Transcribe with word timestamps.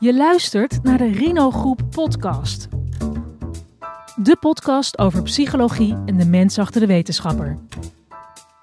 Je 0.00 0.14
luistert 0.14 0.82
naar 0.82 0.98
de 0.98 1.10
Rino 1.10 1.50
Groep 1.50 1.80
podcast. 1.90 2.68
De 4.16 4.36
podcast 4.40 4.98
over 4.98 5.22
psychologie 5.22 5.96
en 6.06 6.16
de 6.16 6.24
mens 6.24 6.58
achter 6.58 6.80
de 6.80 6.86
wetenschapper. 6.86 7.58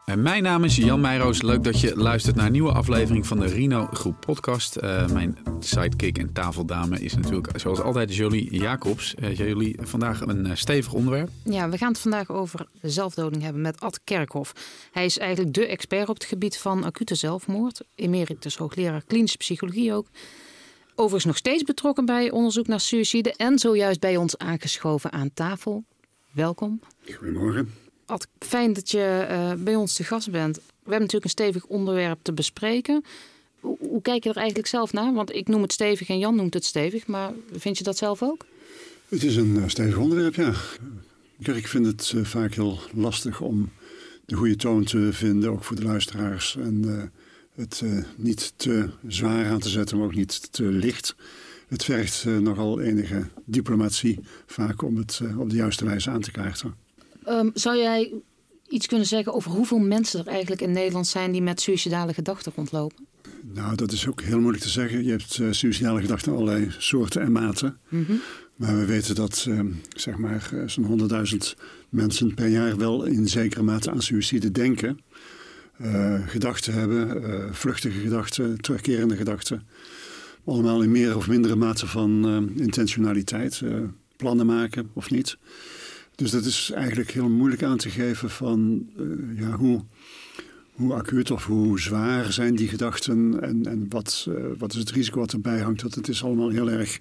En 0.06 0.22
mijn 0.22 0.44
naam 0.44 0.64
is 0.64 0.76
Jan 0.76 1.02
Meijroos. 1.02 1.42
Leuk 1.42 1.64
dat 1.64 1.80
je 1.80 1.96
luistert 1.96 2.36
naar 2.36 2.46
een 2.46 2.52
nieuwe 2.52 2.72
aflevering 2.72 3.28
van 3.28 3.40
de 3.40 3.46
Rino 3.46 3.88
Groep 3.92 4.20
podcast. 4.20 4.78
Uh, 4.82 5.08
mijn 5.08 5.38
sidekick 5.60 6.18
en 6.18 6.34
tafeldame 6.34 7.00
is 7.00 7.16
natuurlijk 7.16 7.60
zoals 7.60 7.82
altijd 7.82 8.16
Jolie 8.16 8.60
Jacobs. 8.60 9.16
Uh, 9.20 9.38
Jolie, 9.38 9.78
vandaag 9.82 10.22
een 10.22 10.46
uh, 10.46 10.52
stevig 10.56 10.94
onderwerp. 10.94 11.30
Ja, 11.44 11.70
we 11.70 11.78
gaan 11.78 11.92
het 11.92 12.00
vandaag 12.00 12.32
over 12.32 12.68
zelfdoding 12.82 13.44
hebben 13.44 13.62
met 13.62 13.80
Ad 13.80 14.00
Kerkhoff. 14.04 14.54
Hij 14.92 15.06
is 15.06 15.18
eigenlijk 15.18 15.54
de 15.54 15.68
expert 15.68 16.10
op 16.10 16.16
het 16.16 16.26
gebied 16.26 16.58
van 16.58 16.84
acute 16.84 17.16
zelfmoord. 17.16 17.82
Emeritus 17.96 18.58
hoogleraar 18.58 19.04
klinische 19.08 19.38
psychologie 19.38 19.94
ook. 19.94 20.08
Overigens 20.96 21.26
nog 21.26 21.38
steeds 21.38 21.64
betrokken 21.64 22.06
bij 22.06 22.32
onderzoek 22.32 22.68
naar 22.68 22.80
suïcide 22.80 23.34
en 23.34 23.60
zojuist 23.60 24.00
bij 24.00 24.18
ons 24.18 24.38
aangeschoven 24.38 25.12
aan 25.12 25.34
tafel. 25.34 25.84
Welkom. 26.32 26.80
Goedemorgen. 27.14 27.74
Ad, 28.06 28.28
fijn 28.40 28.74
dat 28.74 28.92
je 28.92 29.28
uh, 29.30 29.64
bij 29.64 29.76
ons 29.76 29.94
te 29.94 30.04
gast 30.04 30.32
bent. 30.32 30.56
We 30.56 30.62
hebben 30.92 31.00
natuurlijk 31.00 31.24
een 31.24 31.30
stevig 31.30 31.66
onderwerp 31.66 32.20
te 32.22 32.34
bespreken. 32.34 33.04
Hoe, 33.60 33.78
hoe, 33.80 34.02
kijk 34.02 34.24
je 34.24 34.30
er 34.30 34.36
eigenlijk 34.36 34.68
zelf 34.68 34.94
naar? 34.94 35.14
Want 35.14 35.36
ik 35.36 35.48
noem 35.48 35.62
het 35.62 35.74
stevig 35.74 36.10
en 36.10 36.20
Jan 36.20 36.36
noemt 36.36 36.54
het 36.54 36.66
stevig, 36.66 37.08
maar 37.08 37.32
vind 37.52 37.78
je 37.78 37.84
dat 37.84 37.98
zelf 37.98 38.24
ook? 38.24 38.46
Het 39.10 39.24
is 39.24 39.36
een 39.36 39.56
uh, 39.56 39.68
stevig 39.68 39.98
onderwerp, 39.98 40.36
ja. 40.36 40.54
Ik 41.54 41.68
vind 41.68 41.86
het 41.86 42.12
uh, 42.16 42.26
vaak 42.26 42.54
heel 42.54 42.80
lastig 42.94 43.42
om 43.42 43.70
de 44.26 44.36
goede 44.36 44.56
toon 44.56 44.84
te 44.84 45.10
vinden, 45.14 45.52
ook 45.52 45.64
voor 45.64 45.76
de 45.76 45.84
luisteraars. 45.84 46.56
En 46.56 47.12
het 47.56 47.84
niet 48.16 48.54
te 48.56 48.90
zwaar 49.08 49.46
aan 49.46 49.60
te 49.60 49.70
zetten, 49.70 49.98
maar 49.98 50.06
ook 50.06 50.16
niet 50.16 50.52
te 50.52 50.64
licht. 50.64 51.16
Het 51.68 51.84
vergt 51.84 52.26
nogal 52.26 52.80
enige 52.80 53.28
diplomatie 53.46 54.20
vaak 54.46 54.82
om 54.82 54.98
het 54.98 55.22
op 55.38 55.50
de 55.50 55.56
juiste 55.56 55.86
wijze 55.86 56.10
aan 56.10 56.22
te 56.22 56.32
kaarten. 56.32 56.76
Um, 57.28 57.52
zou 57.54 57.78
jij 57.78 58.14
iets 58.68 58.88
kunnen 58.88 59.08
zeggen 59.08 59.34
over 59.34 59.52
hoeveel 59.52 59.80
mensen 59.80 60.20
er 60.20 60.28
eigenlijk 60.28 60.62
in 60.62 60.72
Nederland 60.72 61.08
zijn 61.08 61.32
die 61.32 61.42
met 61.42 61.62
suïcidale 61.62 62.14
gedachten 62.14 62.52
rondlopen? 62.56 63.06
Nou, 63.54 63.76
dat 63.76 63.92
is 63.92 64.08
ook 64.08 64.22
heel 64.22 64.40
moeilijk 64.40 64.64
te 64.64 64.70
zeggen. 64.70 65.04
Je 65.04 65.12
hebt 65.12 65.38
uh, 65.38 65.52
suïcidale 65.52 66.02
gedachten 66.02 66.32
allerlei 66.32 66.68
soorten 66.78 67.22
en 67.22 67.32
maten. 67.32 67.78
Mm 67.90 68.06
-hmm. 68.08 68.22
Maar 68.56 68.78
we 68.78 68.86
weten 68.86 69.16
dat 69.16 69.46
uh, 69.50 69.60
zeg 69.90 70.18
maar 70.18 70.54
zo'n 70.66 71.10
100.000 71.32 71.38
mensen 71.90 72.34
per 72.34 72.48
jaar 72.48 72.78
wel 72.78 73.04
in 73.04 73.28
zekere 73.28 73.64
mate 73.64 73.92
aan 73.92 74.02
suïcide 74.02 74.52
denken. 74.52 75.00
Gedachten 76.26 76.74
hebben, 76.74 77.56
vluchtige 77.56 78.00
gedachten, 78.00 78.62
terugkerende 78.62 79.16
gedachten. 79.16 79.68
Allemaal 80.46 80.82
in 80.82 80.92
meer 80.92 81.16
of 81.16 81.28
mindere 81.28 81.56
mate 81.56 81.88
van 81.88 82.26
intentionaliteit. 82.56 83.62
plannen 84.18 84.46
maken 84.46 84.90
of 84.94 85.10
niet. 85.10 85.38
Dus 86.16 86.32
dat 86.32 86.46
is 86.46 86.72
eigenlijk 86.72 87.12
heel 87.12 87.30
moeilijk 87.30 87.64
aan 87.64 87.78
te 87.78 87.90
geven 87.90 88.30
van 88.30 88.90
ja, 89.36 89.52
hoe, 89.52 89.84
hoe 90.72 90.94
acuut 90.94 91.32
of 91.32 91.46
hoe 91.46 91.80
zwaar 91.80 92.34
zijn 92.34 92.56
die 92.56 92.68
gedachten 92.68 93.42
en, 93.42 93.66
en 93.66 93.86
wat, 93.90 94.26
uh, 94.30 94.36
wat 94.58 94.74
is 94.74 94.80
het 94.80 94.92
risico 94.92 95.20
wat 95.20 95.34
erbij 95.34 95.60
hangt. 95.60 95.82
Dat 95.82 95.96
het 95.96 96.08
is 96.08 96.24
allemaal 96.24 96.50
heel 96.50 96.72
erg 96.72 97.00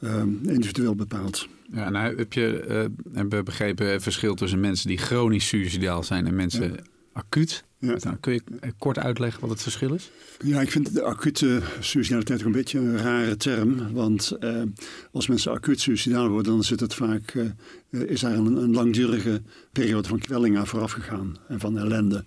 uh, 0.00 0.22
individueel 0.42 0.94
bepaald. 0.94 1.48
Ja, 1.72 1.90
nou 1.90 2.16
heb 2.16 2.32
je 2.32 2.64
uh, 2.68 3.14
hebben 3.16 3.44
begrepen 3.44 3.92
het 3.92 4.02
verschil 4.02 4.34
tussen 4.34 4.60
mensen 4.60 4.88
die 4.88 4.98
chronisch 4.98 5.48
suicidaal 5.48 6.02
zijn 6.02 6.26
en 6.26 6.34
mensen 6.34 6.72
ja. 6.72 6.78
acuut. 7.12 7.64
Ja. 7.80 7.96
Nou, 8.00 8.16
kun 8.20 8.32
je 8.32 8.42
kort 8.78 8.98
uitleggen 8.98 9.40
wat 9.40 9.50
het 9.50 9.62
verschil 9.62 9.94
is? 9.94 10.10
Ja, 10.44 10.60
ik 10.60 10.70
vind 10.70 10.94
de 10.94 11.02
acute 11.02 11.60
suicidaliteit 11.80 12.40
ook 12.40 12.46
een 12.46 12.52
beetje 12.52 12.78
een 12.78 12.98
rare 12.98 13.36
term. 13.36 13.92
Want 13.92 14.36
uh, 14.40 14.62
als 15.12 15.26
mensen 15.26 15.52
acuut 15.52 15.80
suicidaal 15.80 16.28
worden, 16.28 16.52
dan 16.52 16.64
zit 16.64 16.80
het 16.80 16.94
vaak, 16.94 17.34
uh, 17.34 18.00
is 18.00 18.20
daar 18.20 18.34
een, 18.34 18.56
een, 18.56 18.72
langdurige 18.72 19.42
periode 19.72 20.08
van 20.08 20.18
kwelling 20.18 20.58
aan 20.58 20.66
vooraf 20.66 20.92
gegaan 20.92 21.36
en 21.48 21.60
van 21.60 21.78
ellende. 21.78 22.24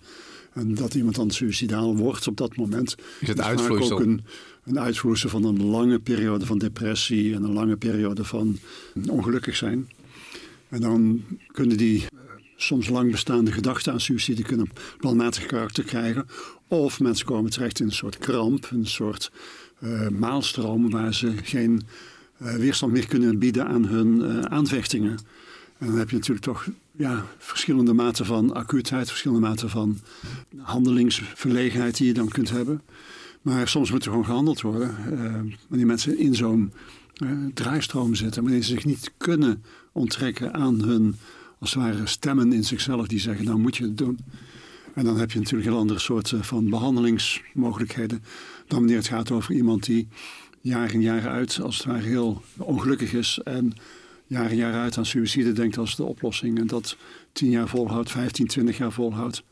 En 0.53 0.75
dat 0.75 0.93
iemand 0.93 1.15
dan 1.15 1.31
suicidaal 1.31 1.95
wordt 1.95 2.27
op 2.27 2.37
dat 2.37 2.55
moment, 2.55 2.95
is, 3.19 3.27
het 3.27 3.39
is 3.39 3.45
vaak 3.45 3.81
ook 3.81 3.99
een, 3.99 4.21
een 4.63 4.79
uitvloeisel 4.79 5.29
van 5.29 5.43
een 5.43 5.63
lange 5.63 5.99
periode 5.99 6.45
van 6.45 6.57
depressie 6.57 7.35
en 7.35 7.43
een 7.43 7.53
lange 7.53 7.77
periode 7.77 8.23
van 8.23 8.57
ongelukkig 9.09 9.55
zijn. 9.55 9.89
En 10.69 10.81
dan 10.81 11.23
kunnen 11.47 11.77
die 11.77 12.05
soms 12.63 12.89
lang 12.89 13.11
bestaande 13.11 13.51
gedachten 13.51 13.93
aan 13.93 14.01
suïcide 14.01 14.41
kunnen 14.41 14.69
planmatig 14.97 15.45
karakter 15.45 15.83
krijgen. 15.83 16.27
Of 16.67 16.99
mensen 16.99 17.25
komen 17.25 17.51
terecht 17.51 17.79
in 17.79 17.85
een 17.85 17.91
soort 17.91 18.17
kramp, 18.17 18.67
een 18.71 18.87
soort 18.87 19.31
uh, 19.79 20.07
maalstroom 20.07 20.89
waar 20.89 21.13
ze 21.13 21.33
geen 21.43 21.81
uh, 22.41 22.53
weerstand 22.53 22.91
meer 22.93 23.07
kunnen 23.07 23.39
bieden 23.39 23.67
aan 23.67 23.85
hun 23.85 24.19
uh, 24.19 24.39
aanvechtingen. 24.39 25.19
En 25.77 25.87
dan 25.87 25.97
heb 25.97 26.09
je 26.09 26.15
natuurlijk 26.15 26.45
toch 26.45 26.67
ja, 26.91 27.25
verschillende 27.37 27.93
maten 27.93 28.25
van 28.25 28.53
acuutheid, 28.53 29.07
verschillende 29.09 29.47
maten 29.47 29.69
van 29.69 29.99
handelingsverlegenheid 30.57 31.97
die 31.97 32.07
je 32.07 32.13
dan 32.13 32.27
kunt 32.27 32.49
hebben. 32.49 32.81
Maar 33.41 33.67
soms 33.67 33.91
moet 33.91 34.05
er 34.05 34.09
gewoon 34.09 34.25
gehandeld 34.25 34.61
worden. 34.61 34.95
wanneer 35.67 35.87
mensen 35.87 36.17
in 36.17 36.35
zo'n 36.35 36.71
draaistroom 37.53 38.15
zitten, 38.15 38.43
wanneer 38.43 38.61
ze 38.61 38.69
zich 38.69 38.85
niet 38.85 39.11
kunnen 39.17 39.63
onttrekken 39.91 40.53
aan 40.53 40.81
hun 40.81 41.15
als 41.61 41.73
het 41.73 41.83
ware 41.83 42.07
stemmen 42.07 42.53
in 42.53 42.63
zichzelf 42.63 43.07
die 43.07 43.19
zeggen, 43.19 43.45
nou 43.45 43.59
moet 43.59 43.77
je 43.77 43.83
het 43.83 43.97
doen. 43.97 44.19
En 44.93 45.05
dan 45.05 45.17
heb 45.17 45.31
je 45.31 45.39
natuurlijk 45.39 45.69
heel 45.69 45.79
andere 45.79 45.99
soorten 45.99 46.43
van 46.43 46.69
behandelingsmogelijkheden 46.69 48.23
dan 48.67 48.79
wanneer 48.79 48.97
het 48.97 49.07
gaat 49.07 49.31
over 49.31 49.53
iemand 49.53 49.85
die 49.85 50.07
jaar 50.61 50.93
in 50.93 51.01
jaar 51.01 51.27
uit 51.27 51.59
als 51.61 51.77
het 51.77 51.85
ware 51.85 52.07
heel 52.07 52.41
ongelukkig 52.57 53.13
is 53.13 53.39
en 53.43 53.73
jaar 54.25 54.51
in 54.51 54.57
jaar 54.57 54.73
uit 54.73 54.97
aan 54.97 55.05
suïcide 55.05 55.51
denkt 55.51 55.77
als 55.77 55.95
de 55.95 56.03
oplossing 56.03 56.59
en 56.59 56.67
dat 56.67 56.97
tien 57.31 57.49
jaar 57.49 57.67
volhoudt, 57.67 58.11
15, 58.11 58.47
20 58.47 58.77
jaar 58.77 58.91
volhoudt. 58.91 59.43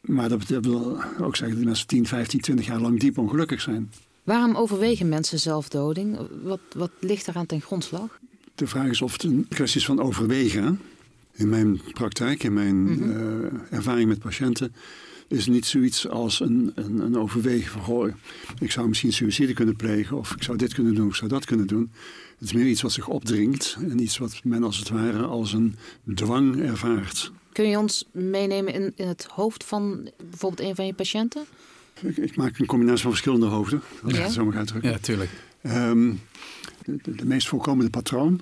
Maar 0.00 0.28
dat 0.28 0.44
wil 0.44 1.02
ook 1.20 1.36
zeggen 1.36 1.56
dat 1.56 1.66
mensen 1.66 1.86
10, 1.86 2.06
15, 2.06 2.40
20 2.40 2.66
jaar 2.66 2.80
lang 2.80 3.00
diep 3.00 3.18
ongelukkig 3.18 3.60
zijn. 3.60 3.92
Waarom 4.22 4.56
overwegen 4.56 5.08
mensen 5.08 5.38
zelfdoding? 5.38 6.18
Wat, 6.42 6.60
wat 6.76 6.90
ligt 7.00 7.28
eraan 7.28 7.46
ten 7.46 7.60
grondslag? 7.60 8.18
De 8.54 8.66
vraag 8.66 8.88
is 8.88 9.02
of 9.02 9.12
het 9.12 9.22
een 9.22 9.46
kwestie 9.48 9.80
is 9.80 9.86
van 9.86 10.00
overwegen. 10.00 10.80
In 11.32 11.48
mijn 11.48 11.80
praktijk, 11.92 12.42
in 12.42 12.52
mijn 12.52 12.76
mm 12.76 12.98
-hmm. 12.98 13.42
uh, 13.42 13.48
ervaring 13.70 14.08
met 14.08 14.18
patiënten, 14.18 14.74
is 15.28 15.46
niet 15.46 15.66
zoiets 15.66 16.08
als 16.08 16.40
een, 16.40 16.72
een, 16.74 16.98
een 16.98 17.18
overwegen 17.18 17.70
van 17.70 17.82
goh, 17.82 18.12
ik 18.58 18.70
zou 18.70 18.88
misschien 18.88 19.12
suïcide 19.12 19.52
kunnen 19.52 19.76
plegen 19.76 20.16
of 20.16 20.30
ik 20.30 20.42
zou 20.42 20.56
dit 20.58 20.74
kunnen 20.74 20.94
doen 20.94 21.06
of 21.06 21.10
ik 21.10 21.18
zou 21.18 21.30
dat 21.30 21.44
kunnen 21.44 21.66
doen. 21.66 21.90
Het 22.38 22.48
is 22.48 22.52
meer 22.52 22.66
iets 22.66 22.82
wat 22.82 22.92
zich 22.92 23.08
opdringt 23.08 23.76
en 23.90 23.98
iets 24.02 24.18
wat 24.18 24.40
men 24.44 24.62
als 24.64 24.78
het 24.78 24.88
ware 24.88 25.22
als 25.22 25.52
een 25.52 25.76
dwang 26.14 26.60
ervaart. 26.60 27.32
Kun 27.52 27.68
je 27.68 27.78
ons 27.78 28.04
meenemen 28.12 28.74
in, 28.74 28.92
in 28.96 29.06
het 29.06 29.26
hoofd 29.30 29.64
van 29.64 30.10
bijvoorbeeld 30.30 30.68
een 30.68 30.74
van 30.74 30.86
je 30.86 30.94
patiënten? 30.94 31.44
Ik, 32.00 32.16
ik 32.16 32.36
maak 32.36 32.58
een 32.58 32.66
combinatie 32.66 33.02
van 33.02 33.10
verschillende 33.10 33.46
hoofden, 33.46 33.82
als 34.02 34.12
ja. 34.12 34.18
ik 34.18 34.24
het 34.24 34.32
zo 34.32 34.44
mag 34.44 34.54
uitdrukken. 34.54 34.90
Ja, 34.90 34.98
tuurlijk. 34.98 35.30
Um, 35.62 36.20
de, 36.84 37.24
meest 37.24 37.48
voorkomende 37.48 37.90
patroon 37.90 38.40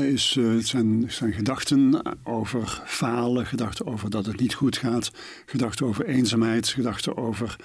is, 0.00 0.36
uh, 0.36 0.58
zijn, 0.58 1.04
zijn 1.08 1.32
gedachten 1.32 2.02
over 2.22 2.82
falen, 2.86 3.46
gedachten 3.46 3.86
over 3.86 4.10
dat 4.10 4.26
het 4.26 4.40
niet 4.40 4.54
goed 4.54 4.76
gaat, 4.76 5.10
gedachten 5.46 5.86
over 5.86 6.04
eenzaamheid, 6.04 6.68
gedachten 6.68 7.16
over 7.16 7.56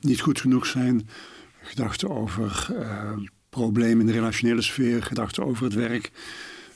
niet 0.00 0.20
goed 0.20 0.40
genoeg 0.40 0.66
zijn, 0.66 1.08
gedachten 1.62 2.10
over 2.10 2.68
uh, 2.72 3.12
problemen 3.50 4.00
in 4.00 4.06
de 4.06 4.12
relationele 4.12 4.62
sfeer, 4.62 5.02
gedachten 5.02 5.44
over 5.44 5.64
het 5.64 5.74
werk. 5.74 6.10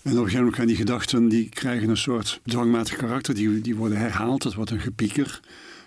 En 0.03 0.11
op 0.11 0.17
een 0.17 0.23
gegeven 0.23 0.39
moment 0.39 0.57
gaan 0.57 0.67
die 0.67 0.77
gedachten, 0.77 1.29
die 1.29 1.49
krijgen 1.49 1.89
een 1.89 1.97
soort 1.97 2.41
dwangmatig 2.45 2.97
karakter, 2.97 3.35
die, 3.35 3.61
die 3.61 3.77
worden 3.77 3.99
herhaald, 3.99 4.43
het 4.43 4.55
wordt 4.55 4.71
een 4.71 4.81
gepieker. 4.81 5.41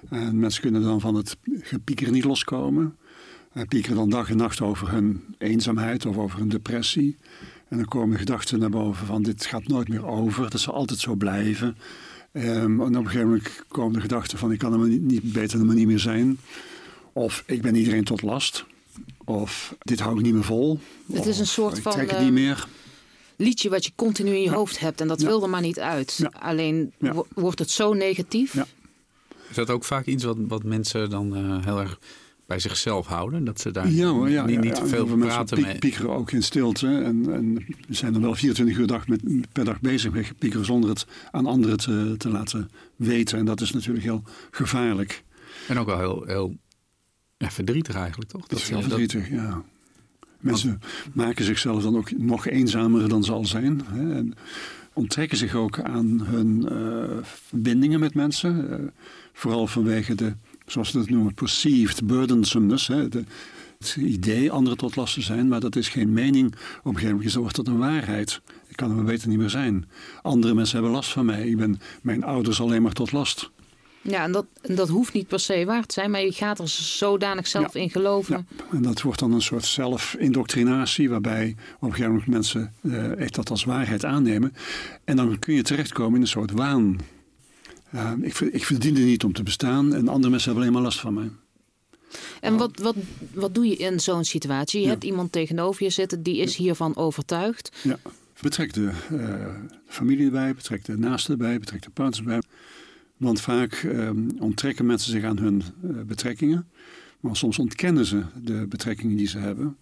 En 0.10 0.40
mensen 0.40 0.62
kunnen 0.62 0.82
dan 0.82 1.02
van 1.02 1.16
het 1.16 1.38
gepieker 1.60 2.12
niet 2.12 2.24
loskomen. 2.24 2.96
En 3.54 3.68
piekeren 3.68 3.96
dan 3.98 4.10
dag 4.10 4.30
en 4.30 4.38
nacht 4.38 4.62
over 4.62 4.92
hun 4.92 5.24
eenzaamheid 5.38 6.06
of 6.06 6.18
over 6.18 6.40
hun 6.40 6.50
depressie. 6.50 7.18
En 7.68 7.78
dan 7.78 7.88
komen 7.88 8.18
gedachten 8.18 8.60
naar 8.60 8.70
boven 8.70 9.06
van 9.06 9.24
dit 9.24 9.46
gaat 9.46 9.68
nooit 9.68 9.88
meer 9.88 10.06
over, 10.06 10.50
dat 10.50 10.60
zal 10.62 10.74
altijd 10.74 11.00
zo 11.00 11.16
blijven. 11.16 11.78
Um, 12.32 12.82
en 12.82 12.82
op 12.82 12.96
een 12.96 13.06
gegeven 13.06 13.28
moment 13.28 13.64
komen 13.68 13.94
de 13.94 14.02
gedachten 14.02 14.38
van 14.38 14.52
ik 14.52 14.60
kan 14.60 14.74
er 14.74 14.88
niet, 14.88 15.02
niet 15.02 15.34
beter 15.34 15.58
dan 15.58 15.68
maar 15.68 15.76
niet 15.76 15.88
meer 15.88 16.00
zijn. 16.00 16.38
Of 17.14 17.44
ik 17.46 17.62
ben 17.62 17.76
iedereen 17.76 18.04
tot 18.04 18.22
last. 18.22 18.66
Of 19.26 19.76
dit 19.80 20.00
hou 20.00 20.18
ik 20.18 20.24
niet 20.26 20.34
meer 20.34 20.44
vol. 20.44 20.80
Het 21.14 21.26
is 21.26 21.40
een 21.40 21.48
soort 21.48 21.78
ik 21.78 21.84
van 21.84 21.92
trek 21.92 22.12
het 22.12 22.20
niet 22.20 22.32
meer. 22.32 22.68
liedje 23.36 23.70
wat 23.70 23.86
je 23.86 23.92
continu 23.96 24.30
in 24.30 24.42
je 24.42 24.50
ja. 24.50 24.54
hoofd 24.56 24.80
hebt 24.80 25.02
en 25.02 25.08
dat 25.08 25.22
Ja. 25.22 25.28
wil 25.28 25.44
er 25.44 25.50
maar 25.50 25.62
niet 25.62 25.80
uit. 25.80 26.16
Ja. 26.18 26.32
Alleen 26.40 26.92
wo- 26.98 27.28
wordt 27.34 27.60
het 27.60 27.70
zo 27.70 27.94
negatief. 27.94 28.54
Ja. 28.54 28.66
Is 29.50 29.56
dat 29.56 29.70
ook 29.70 29.84
vaak 29.84 30.06
iets 30.06 30.24
wat, 30.24 30.38
wat 30.40 30.64
mensen 30.64 31.10
dan 31.10 31.38
uh, 31.38 31.64
heel 31.66 31.80
erg 31.80 32.00
bij 32.54 32.62
zichzelf 32.62 33.08
houden? 33.08 33.44
Dat 33.44 33.60
ze 33.60 33.72
daar 33.72 33.90
Ja, 33.92 34.08
hoor, 34.08 34.30
ja, 34.30 34.46
niet, 34.46 34.62
niet 34.62 34.78
ja. 34.78 34.86
veel 34.86 35.06
mensen 35.06 35.28
praten 35.28 35.58
piek- 35.58 35.66
mee. 35.66 35.78
piekeren 35.78 36.10
ook 36.10 36.32
in 36.32 36.44
stilte. 36.44 36.88
En, 36.88 37.34
en 37.34 37.66
zijn 37.90 38.16
er 38.16 38.22
wel 38.22 38.36
24 38.36 38.78
uur 38.78 38.88
dag 38.88 39.08
met, 39.08 39.22
per 39.52 39.66
dag 39.66 39.82
bezig 39.82 40.12
met 40.12 40.38
piekeren 40.38 40.66
zonder 40.66 40.90
het 40.90 41.06
aan 41.32 41.46
anderen 41.46 41.78
te, 41.78 42.16
te 42.18 42.30
laten 42.30 42.70
weten. 42.96 43.38
En 43.38 43.46
dat 43.46 43.62
is 43.62 43.72
natuurlijk 43.72 44.04
heel 44.04 44.24
gevaarlijk. 44.52 45.24
En 45.68 45.78
ook 45.80 45.86
wel 45.86 45.98
heel, 46.00 46.24
heel 46.28 46.58
verdrietig 47.38 47.96
eigenlijk, 47.96 48.30
toch? 48.32 48.48
Dat 48.48 48.60
is 48.60 48.70
heel 48.70 48.82
verdrietig, 48.82 49.30
ja. 49.30 49.64
Mensen 50.40 50.82
maken 51.14 51.46
zichzelf 51.46 51.84
dan 51.84 51.98
ook 51.98 52.12
nog 52.18 52.48
eenzamer 52.48 53.10
dan 53.10 53.24
ze 53.24 53.32
al 53.32 53.46
zijn. 53.46 53.82
Hè, 53.86 54.14
en 54.16 54.34
onttrekken 54.94 55.38
zich 55.38 55.56
ook 55.56 55.80
aan 55.80 56.22
hun 56.24 56.68
uh, 56.72 57.18
verbindingen 57.24 58.00
met 58.00 58.14
mensen. 58.14 58.68
Uh, 58.70 58.88
vooral 59.34 59.68
vanwege 59.68 60.16
de, 60.16 60.34
zoals 60.66 60.92
we 60.92 61.00
dat 61.00 61.10
noemen, 61.10 61.34
perceived 61.34 62.08
burdensomeness. 62.08 62.88
Hè, 62.88 63.10
de, 63.10 63.24
het 63.78 63.96
idee 63.96 64.52
anderen 64.52 64.78
tot 64.78 64.96
last 64.96 65.14
te 65.14 65.22
zijn, 65.22 65.48
maar 65.48 65.60
dat 65.60 65.76
is 65.76 65.90
geen 65.90 66.14
mening. 66.14 66.48
Op 66.48 66.86
een 66.86 66.94
gegeven 66.94 67.16
moment 67.16 67.34
wordt 67.34 67.56
dat 67.56 67.68
een 67.68 67.78
waarheid. 67.78 68.42
Ik 68.68 68.76
kan 68.76 68.90
er 68.90 68.96
maar 68.96 69.06
beter 69.06 69.28
niet 69.28 69.38
meer 69.38 69.50
zijn. 69.50 69.90
Andere 70.22 70.54
mensen 70.54 70.76
hebben 70.76 70.96
last 70.96 71.12
van 71.12 71.26
mij. 71.26 71.48
Ik 71.48 71.58
ben 71.58 71.80
mijn 72.02 72.24
ouders 72.24 72.62
alleen 72.62 72.82
maar 72.82 72.94
tot 72.94 73.12
last. 73.12 73.52
Ja, 74.02 74.24
en 74.24 74.32
dat, 74.32 74.46
en 74.62 74.76
dat 74.76 74.90
hoeft 74.90 75.14
niet 75.14 75.28
per 75.28 75.40
se 75.40 75.66
waar 75.66 75.86
te 75.86 75.94
zijn, 75.94 76.12
maar 76.12 76.22
je 76.22 76.32
gaat 76.32 76.60
er 76.60 76.68
zodanig 76.68 77.48
zelf 77.48 77.76
in 77.76 77.90
geloven. 77.90 78.48
Ja. 78.58 78.66
En 78.72 78.82
dat 78.82 79.02
wordt 79.02 79.20
dan 79.20 79.32
een 79.32 79.42
soort 79.42 79.66
zelfindoctrinatie, 79.66 81.10
waarbij 81.10 81.56
op 81.76 81.82
een 81.82 81.90
gegeven 81.90 82.12
moment 82.12 82.30
mensen 82.30 82.74
echt 83.18 83.36
dat 83.36 83.50
als 83.50 83.64
waarheid 83.64 84.06
aannemen. 84.06 84.54
En 85.04 85.16
dan 85.16 85.40
kun 85.40 85.54
je 85.54 85.62
terechtkomen 85.62 86.16
in 86.16 86.22
een 86.22 86.28
soort 86.28 86.52
waan. 86.52 86.98
Uh, 87.94 88.12
ik, 88.22 88.40
ik 88.40 88.66
verdien 88.66 88.96
er 88.96 89.04
niet 89.04 89.24
om 89.24 89.34
te 89.34 89.44
bestaan 89.44 89.94
en 89.94 90.08
andere 90.08 90.30
mensen 90.30 90.52
hebben 90.52 90.62
alleen 90.62 90.74
maar 90.74 90.82
last 90.82 91.00
van 91.00 91.14
mij. 91.14 91.30
En 92.42 92.58
wat, 92.58 92.80
wat, 92.80 92.96
wat 93.34 93.56
doe 93.56 93.68
je 93.68 93.76
in 93.76 94.00
zo'n 94.00 94.24
situatie? 94.24 94.82
Je 94.82 94.88
hebt 94.88 95.04
iemand 95.04 95.32
tegenover 95.32 95.84
je 95.84 95.90
zitten, 95.90 96.24
die 96.24 96.38
is 96.38 96.56
hiervan 96.56 96.96
overtuigd. 96.96 97.72
Ja, 97.84 97.98
betrek 98.42 98.74
de 98.74 98.92
uh, 99.12 99.46
familie 99.88 100.26
erbij, 100.26 100.56
betrek 100.56 100.86
de 100.86 100.98
naasten 100.98 101.32
erbij, 101.32 101.60
betrek 101.60 101.82
de 101.82 101.90
partners 101.90 102.20
erbij. 102.20 102.42
Want 103.18 103.42
vaak 103.42 103.84
um, 103.84 104.30
onttrekken 104.40 104.86
mensen 104.86 105.12
zich 105.12 105.24
aan 105.24 105.38
hun 105.38 105.64
uh, 105.84 106.02
betrekkingen. 106.02 106.68
Maar 107.20 107.36
soms 107.36 107.60
ontkennen 107.60 108.06
ze 108.06 108.24
de 108.42 108.66
betrekkingen 108.70 109.18
die 109.18 109.28
ze 109.28 109.38
hebben. 109.38 109.78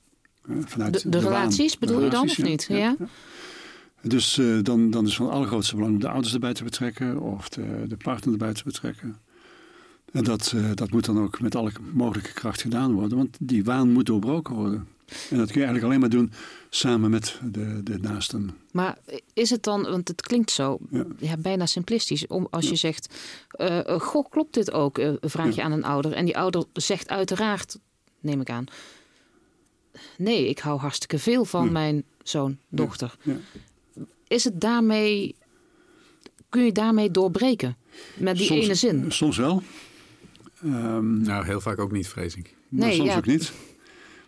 Uh, 0.50 0.58
vanuit 0.66 0.94
de, 0.94 1.00
de, 1.00 1.10
de 1.10 1.20
relaties 1.20 1.78
bedoel 1.78 1.98
de 1.98 2.04
je 2.04 2.10
dan 2.10 2.30
of 2.30 2.42
niet? 2.42 2.66
Ja. 2.70 2.96
Dus 4.02 4.38
uh, 4.38 4.64
dan, 4.64 4.90
dan 4.90 5.06
is 5.06 5.16
van 5.16 5.26
het 5.26 5.36
allergrootste 5.36 5.76
belang 5.76 5.94
om 5.94 6.00
de 6.00 6.10
ouders 6.10 6.34
erbij 6.34 6.54
te 6.54 6.64
betrekken 6.64 7.20
of 7.20 7.50
de, 7.50 7.86
de 7.88 7.98
partner 7.98 8.32
erbij 8.32 8.54
te 8.54 8.64
betrekken. 8.64 9.16
En 10.12 10.24
dat, 10.24 10.56
dat 10.74 10.92
moet 10.92 11.06
dan 11.06 11.20
ook 11.20 11.42
met 11.42 11.56
alle 11.56 11.72
mogelijke 11.94 12.34
kracht 12.34 12.62
gedaan 12.62 12.94
worden, 12.94 13.18
want 13.18 13.38
die 13.40 13.64
waan 13.64 13.92
moet 13.92 14.06
doorbroken 14.06 14.56
worden. 14.56 14.88
En 15.30 15.38
dat 15.38 15.52
kun 15.52 15.62
je 15.62 15.66
eigenlijk 15.66 15.86
alleen 15.86 16.00
maar 16.00 16.10
doen 16.10 16.32
samen 16.70 17.10
met 17.10 17.40
de, 17.52 17.84
de 17.84 17.98
naasten. 17.98 18.50
Maar 18.72 18.98
is 19.34 19.50
het 19.50 19.64
dan, 19.64 19.84
want 19.84 20.08
het 20.08 20.22
klinkt 20.22 20.52
zo 20.52 20.78
ja. 20.90 21.06
ja 21.18 21.38
bijna 21.38 21.66
simplistisch, 21.66 22.28
om, 22.28 22.48
als 22.50 22.70
je 22.70 22.76
zegt, 22.76 23.16
uh, 23.58 23.80
goh, 23.86 24.30
klopt 24.30 24.54
dit 24.54 24.72
ook? 24.72 24.98
Uh, 24.98 25.14
vraag 25.22 25.56
je 25.56 25.64
aan 25.64 25.72
een 25.72 25.84
ouder. 25.84 26.12
En 26.14 26.26
die 26.26 26.38
ouder 26.38 26.64
zegt 26.74 27.10
uiteraard, 27.10 27.80
neem 28.20 28.42
ik 28.42 28.50
aan, 28.50 28.66
nee, 30.18 30.50
ik 30.50 30.60
hou 30.60 30.80
hartstikke 30.80 31.20
veel 31.20 31.46
van 31.46 31.72
mijn 31.72 32.04
zoon, 32.24 32.58
dochter. 32.70 33.16
Is 34.32 34.44
het 34.44 34.62
daarmee, 34.62 35.36
kun 36.50 36.64
je 36.64 36.72
daarmee 36.72 37.12
doorbreken? 37.12 37.78
Met 38.18 38.38
die 38.38 38.46
soms, 38.46 38.64
ene 38.64 38.76
zin? 38.76 39.12
Soms 39.12 39.38
wel. 39.38 39.64
Um, 40.66 41.22
nou, 41.22 41.46
heel 41.46 41.62
vaak 41.62 41.80
ook 41.80 41.92
niet, 41.92 42.08
vrees 42.08 42.36
ik. 42.36 42.56
Nee, 42.70 42.96
soms 42.96 43.16
ook 43.16 43.26
niet. 43.26 43.54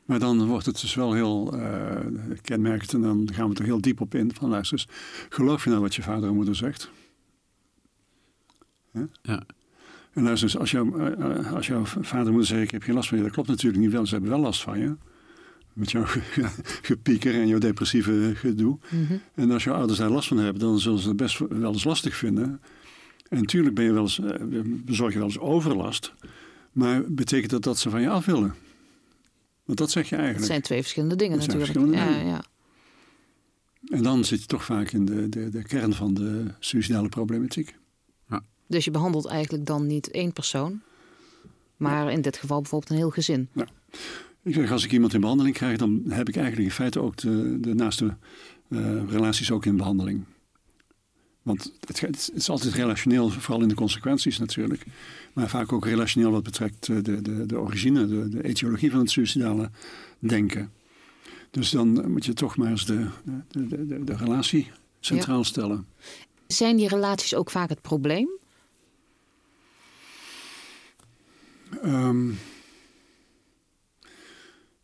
Maar 0.06 0.20
dan 0.20 0.48
wordt 0.48 0.66
het 0.66 0.82
dus 0.82 0.96
wel 0.96 1.14
heel 1.14 1.56
uh, 1.56 2.00
kenmerkend 2.42 2.94
en 2.94 3.02
dan 3.02 3.30
gaan 3.34 3.50
we 3.50 3.56
er 3.56 3.64
heel 3.64 3.82
diep 3.82 4.02
op 4.02 4.16
in. 4.16 4.34
Van 4.34 4.50
luister 4.50 4.78
eens, 4.78 4.88
geloof 5.30 5.64
je 5.64 5.70
nou 5.70 5.82
wat 5.82 5.96
je 5.96 6.02
vader 6.02 6.30
en 6.30 6.36
moeder 6.36 6.56
zegt? 6.56 6.90
Ja. 8.94 9.08
ja. 9.22 9.44
En 10.14 10.24
luister 10.24 10.50
eens, 10.50 10.58
als, 10.58 10.72
jou, 10.72 11.18
uh, 11.18 11.54
als 11.54 11.68
jouw 11.68 11.86
vader 11.86 12.26
en 12.26 12.32
moeder 12.32 12.46
zeggen 12.46 12.66
ik 12.66 12.72
heb 12.72 12.84
geen 12.84 12.96
last 12.96 13.10
van 13.10 13.18
je, 13.18 13.24
dat 13.24 13.34
klopt 13.34 13.50
natuurlijk 13.50 13.84
niet 13.84 13.92
wel. 13.92 14.06
Ze 14.06 14.14
hebben 14.14 14.32
wel 14.32 14.40
last 14.40 14.62
van 14.62 14.80
je. 14.80 14.96
Met 15.74 15.92
jouw 15.92 16.06
gepieker 16.92 17.34
en 17.34 17.48
jouw 17.48 17.60
depressieve 17.60 18.32
gedoe. 18.36 18.78
Mm 18.90 19.06
-hmm. 19.06 19.22
En 19.34 19.52
als 19.52 19.64
jouw 19.64 19.76
ouders 19.76 20.00
daar 20.00 20.10
last 20.10 20.28
van 20.28 20.38
hebben, 20.38 20.62
dan 20.62 20.80
zullen 20.80 21.00
ze 21.00 21.08
het 21.08 21.18
best 21.18 21.40
wel 21.40 21.74
eens 21.74 21.84
lastig 21.84 22.16
vinden. 22.16 22.62
En 23.30 23.40
natuurlijk 23.40 23.76
ben 23.76 23.86
je 23.86 23.94
wel 23.94 24.02
eens, 24.02 24.20
bezorg 24.66 25.14
je 25.14 25.20
wel 25.20 25.28
eens 25.28 25.40
overlast. 25.40 26.14
Maar 26.72 27.04
betekent 27.08 27.52
dat 27.52 27.64
dat 27.64 27.80
ze 27.80 27.90
van 27.90 28.02
je 28.02 28.10
af 28.10 28.26
willen? 28.26 28.56
Want 29.66 29.78
dat 29.78 29.92
zeg 29.92 30.10
je 30.10 30.16
eigenlijk. 30.16 30.44
Het 30.44 30.52
zijn 30.52 30.62
twee 30.62 30.82
verschillende 30.82 31.16
dingen 31.16 31.38
dat 31.38 31.48
natuurlijk. 31.48 31.72
Verschillende 31.72 32.04
ja, 32.04 32.18
dingen. 32.18 32.28
ja. 32.28 32.44
En 33.88 34.04
dan 34.04 34.26
zit 34.26 34.40
je 34.40 34.46
toch 34.46 34.64
vaak 34.64 34.92
in 34.92 35.06
de, 35.06 35.30
de, 35.30 35.50
de 35.50 35.64
kern 35.64 35.94
van 35.94 36.14
de 36.14 36.46
suicidale 36.60 37.10
problematiek. 37.10 37.76
Ja. 38.30 38.44
Dus 38.68 38.86
je 38.86 38.92
behandelt 38.92 39.26
eigenlijk 39.26 39.66
dan 39.66 39.88
niet 39.88 40.12
één 40.12 40.34
persoon, 40.34 40.82
maar 41.78 42.12
in 42.12 42.22
dit 42.22 42.38
geval 42.38 42.62
bijvoorbeeld 42.62 42.92
een 42.92 42.98
heel 42.98 43.10
gezin. 43.10 43.50
Ja. 43.54 43.68
Ik 44.44 44.54
zeg, 44.54 44.72
als 44.72 44.84
ik 44.84 44.92
iemand 44.92 45.14
in 45.14 45.22
behandeling 45.22 45.56
krijg, 45.56 45.78
dan 45.78 46.04
heb 46.10 46.28
ik 46.30 46.36
eigenlijk 46.36 46.68
in 46.68 46.76
feite 46.76 47.00
ook 47.00 47.18
de, 47.18 47.58
de 47.60 47.74
naaste 47.74 48.18
uh, 48.70 49.10
relaties 49.10 49.52
ook 49.52 49.66
in 49.66 49.78
behandeling. 49.78 50.24
Want 51.42 51.74
het, 51.80 52.00
het, 52.00 52.32
is 52.34 52.50
altijd 52.50 52.74
relationeel, 52.74 53.30
vooral 53.30 53.62
in 53.62 53.68
de 53.68 53.76
consequenties 53.76 54.40
natuurlijk. 54.40 54.86
Maar 55.34 55.50
vaak 55.50 55.74
ook 55.74 55.86
relationeel 55.86 56.32
wat 56.32 56.44
betreft 56.44 56.86
de, 56.86 57.02
de, 57.22 57.46
de 57.46 57.60
origine, 57.60 58.08
de, 58.08 58.30
de 58.30 58.44
etiologie 58.44 58.92
van 58.92 59.00
het 59.00 59.12
suicidale 59.12 59.70
denken. 60.20 60.72
Dus 61.52 61.70
dan 61.70 62.12
moet 62.12 62.26
je 62.26 62.34
toch 62.34 62.58
maar 62.58 62.70
eens 62.70 62.86
de, 62.86 63.08
de, 63.52 63.68
de, 63.88 64.04
de 64.04 64.16
relatie 64.16 64.72
centraal 65.00 65.38
ja. 65.38 65.44
stellen. 65.44 65.88
Zijn 66.48 66.78
die 66.78 66.88
relaties 66.88 67.36
ook 67.36 67.52
vaak 67.52 67.70
het 67.70 67.82
probleem? 67.82 68.30
Um, 71.86 72.38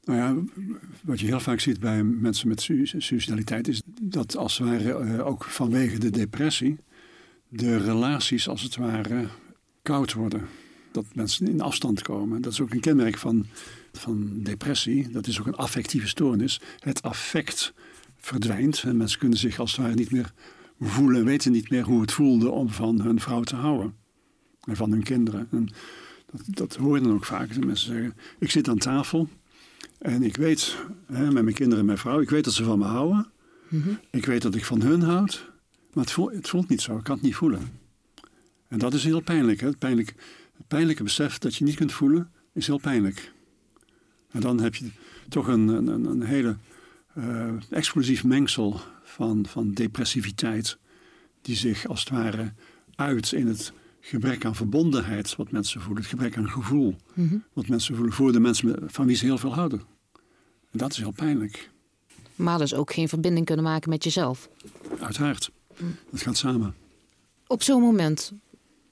nou 0.09 0.21
ja, 0.21 0.63
wat 1.03 1.19
je 1.19 1.25
heel 1.25 1.39
vaak 1.39 1.59
ziet 1.59 1.79
bij 1.79 2.03
mensen 2.03 2.47
met 2.47 2.61
suicidaliteit 2.97 3.67
is 3.67 3.81
dat 4.01 4.37
als 4.37 4.57
het 4.57 4.67
ware 4.67 4.99
uh, 4.99 5.27
ook 5.27 5.43
vanwege 5.43 5.97
de 5.97 6.09
depressie 6.09 6.77
de 7.49 7.77
relaties 7.77 8.47
als 8.47 8.61
het 8.61 8.75
ware 8.75 9.27
koud 9.81 10.13
worden. 10.13 10.47
Dat 10.91 11.05
mensen 11.13 11.47
in 11.47 11.61
afstand 11.61 12.01
komen. 12.01 12.41
Dat 12.41 12.51
is 12.51 12.61
ook 12.61 12.71
een 12.71 12.79
kenmerk 12.79 13.17
van, 13.17 13.45
van 13.91 14.43
depressie. 14.43 15.09
Dat 15.09 15.27
is 15.27 15.39
ook 15.39 15.47
een 15.47 15.55
affectieve 15.55 16.07
stoornis. 16.07 16.61
Het 16.79 17.01
affect 17.01 17.73
verdwijnt 18.17 18.83
en 18.83 18.97
mensen 18.97 19.19
kunnen 19.19 19.37
zich 19.37 19.59
als 19.59 19.71
het 19.71 19.81
ware 19.81 19.95
niet 19.95 20.11
meer 20.11 20.33
voelen, 20.79 21.25
weten 21.25 21.51
niet 21.51 21.69
meer 21.69 21.83
hoe 21.83 22.01
het 22.01 22.11
voelde 22.11 22.49
om 22.49 22.69
van 22.69 23.01
hun 23.01 23.19
vrouw 23.19 23.43
te 23.43 23.55
houden. 23.55 23.95
En 24.63 24.75
van 24.75 24.91
hun 24.91 25.03
kinderen. 25.03 25.47
En 25.51 25.69
dat, 26.31 26.41
dat 26.45 26.75
hoor 26.75 26.97
je 26.97 27.03
dan 27.03 27.13
ook 27.13 27.25
vaak. 27.25 27.53
Dat 27.53 27.65
mensen 27.65 27.93
zeggen, 27.93 28.13
ik 28.39 28.51
zit 28.51 28.69
aan 28.69 28.77
tafel 28.77 29.29
en 29.99 30.23
ik 30.23 30.37
weet, 30.37 30.77
hè, 31.05 31.31
met 31.31 31.43
mijn 31.43 31.55
kinderen 31.55 31.79
en 31.79 31.85
mijn 31.85 31.97
vrouw, 31.97 32.21
ik 32.21 32.29
weet 32.29 32.43
dat 32.43 32.53
ze 32.53 32.63
van 32.63 32.79
me 32.79 32.85
houden. 32.85 33.27
Mm 33.67 33.81
-hmm. 33.81 33.99
Ik 34.11 34.25
weet 34.25 34.41
dat 34.41 34.55
ik 34.55 34.65
van 34.65 34.81
hun 34.81 35.01
houd. 35.01 35.51
Maar 35.93 36.03
het 36.03 36.13
voelt, 36.13 36.33
het 36.33 36.49
voelt 36.49 36.69
niet 36.69 36.81
zo, 36.81 36.97
ik 36.97 37.03
kan 37.03 37.15
het 37.15 37.23
niet 37.23 37.35
voelen. 37.35 37.61
En 38.67 38.79
dat 38.79 38.93
is 38.93 39.03
heel 39.03 39.21
pijnlijk. 39.21 39.59
Hè? 39.59 39.67
Het, 39.67 39.79
pijnlijk 39.79 40.15
het 40.57 40.67
pijnlijke 40.67 41.03
besef 41.03 41.37
dat 41.37 41.55
je 41.55 41.63
niet 41.63 41.75
kunt 41.75 41.93
voelen, 41.93 42.31
is 42.53 42.67
heel 42.67 42.79
pijnlijk. 42.79 43.33
En 44.31 44.41
dan 44.41 44.59
heb 44.59 44.75
je 44.75 44.89
toch 45.29 45.47
een, 45.47 45.67
een, 45.67 46.05
een 46.05 46.21
hele 46.21 46.57
uh, 47.17 47.53
explosief 47.69 48.23
mengsel 48.23 48.81
van, 49.03 49.45
van 49.47 49.73
depressiviteit, 49.73 50.77
die 51.41 51.55
zich 51.55 51.87
als 51.87 51.99
het 51.99 52.09
ware 52.09 52.53
uit 52.95 53.31
in 53.31 53.47
het 53.47 53.73
gebrek 53.99 54.45
aan 54.45 54.55
verbondenheid 54.55 55.35
wat 55.35 55.51
mensen 55.51 55.81
voelen, 55.81 56.01
het 56.01 56.11
gebrek 56.11 56.37
aan 56.37 56.49
gevoel 56.49 56.95
mm 57.13 57.27
-hmm. 57.27 57.43
wat 57.53 57.67
mensen 57.67 57.95
voelen 57.95 58.13
voor 58.13 58.31
de 58.31 58.39
mensen 58.39 58.91
van 58.91 59.05
wie 59.05 59.15
ze 59.15 59.25
heel 59.25 59.37
veel 59.37 59.53
houden. 59.53 59.81
Dat 60.71 60.91
is 60.91 60.97
heel 60.97 61.11
pijnlijk. 61.11 61.69
Maar 62.35 62.57
dus 62.57 62.73
ook 62.73 62.93
geen 62.93 63.09
verbinding 63.09 63.45
kunnen 63.45 63.65
maken 63.65 63.89
met 63.89 64.03
jezelf. 64.03 64.49
Uiteraard. 64.99 65.51
Mm. 65.77 65.95
Dat 66.11 66.21
gaat 66.21 66.37
samen. 66.37 66.75
Op 67.47 67.63
zo'n 67.63 67.81
moment, 67.81 68.31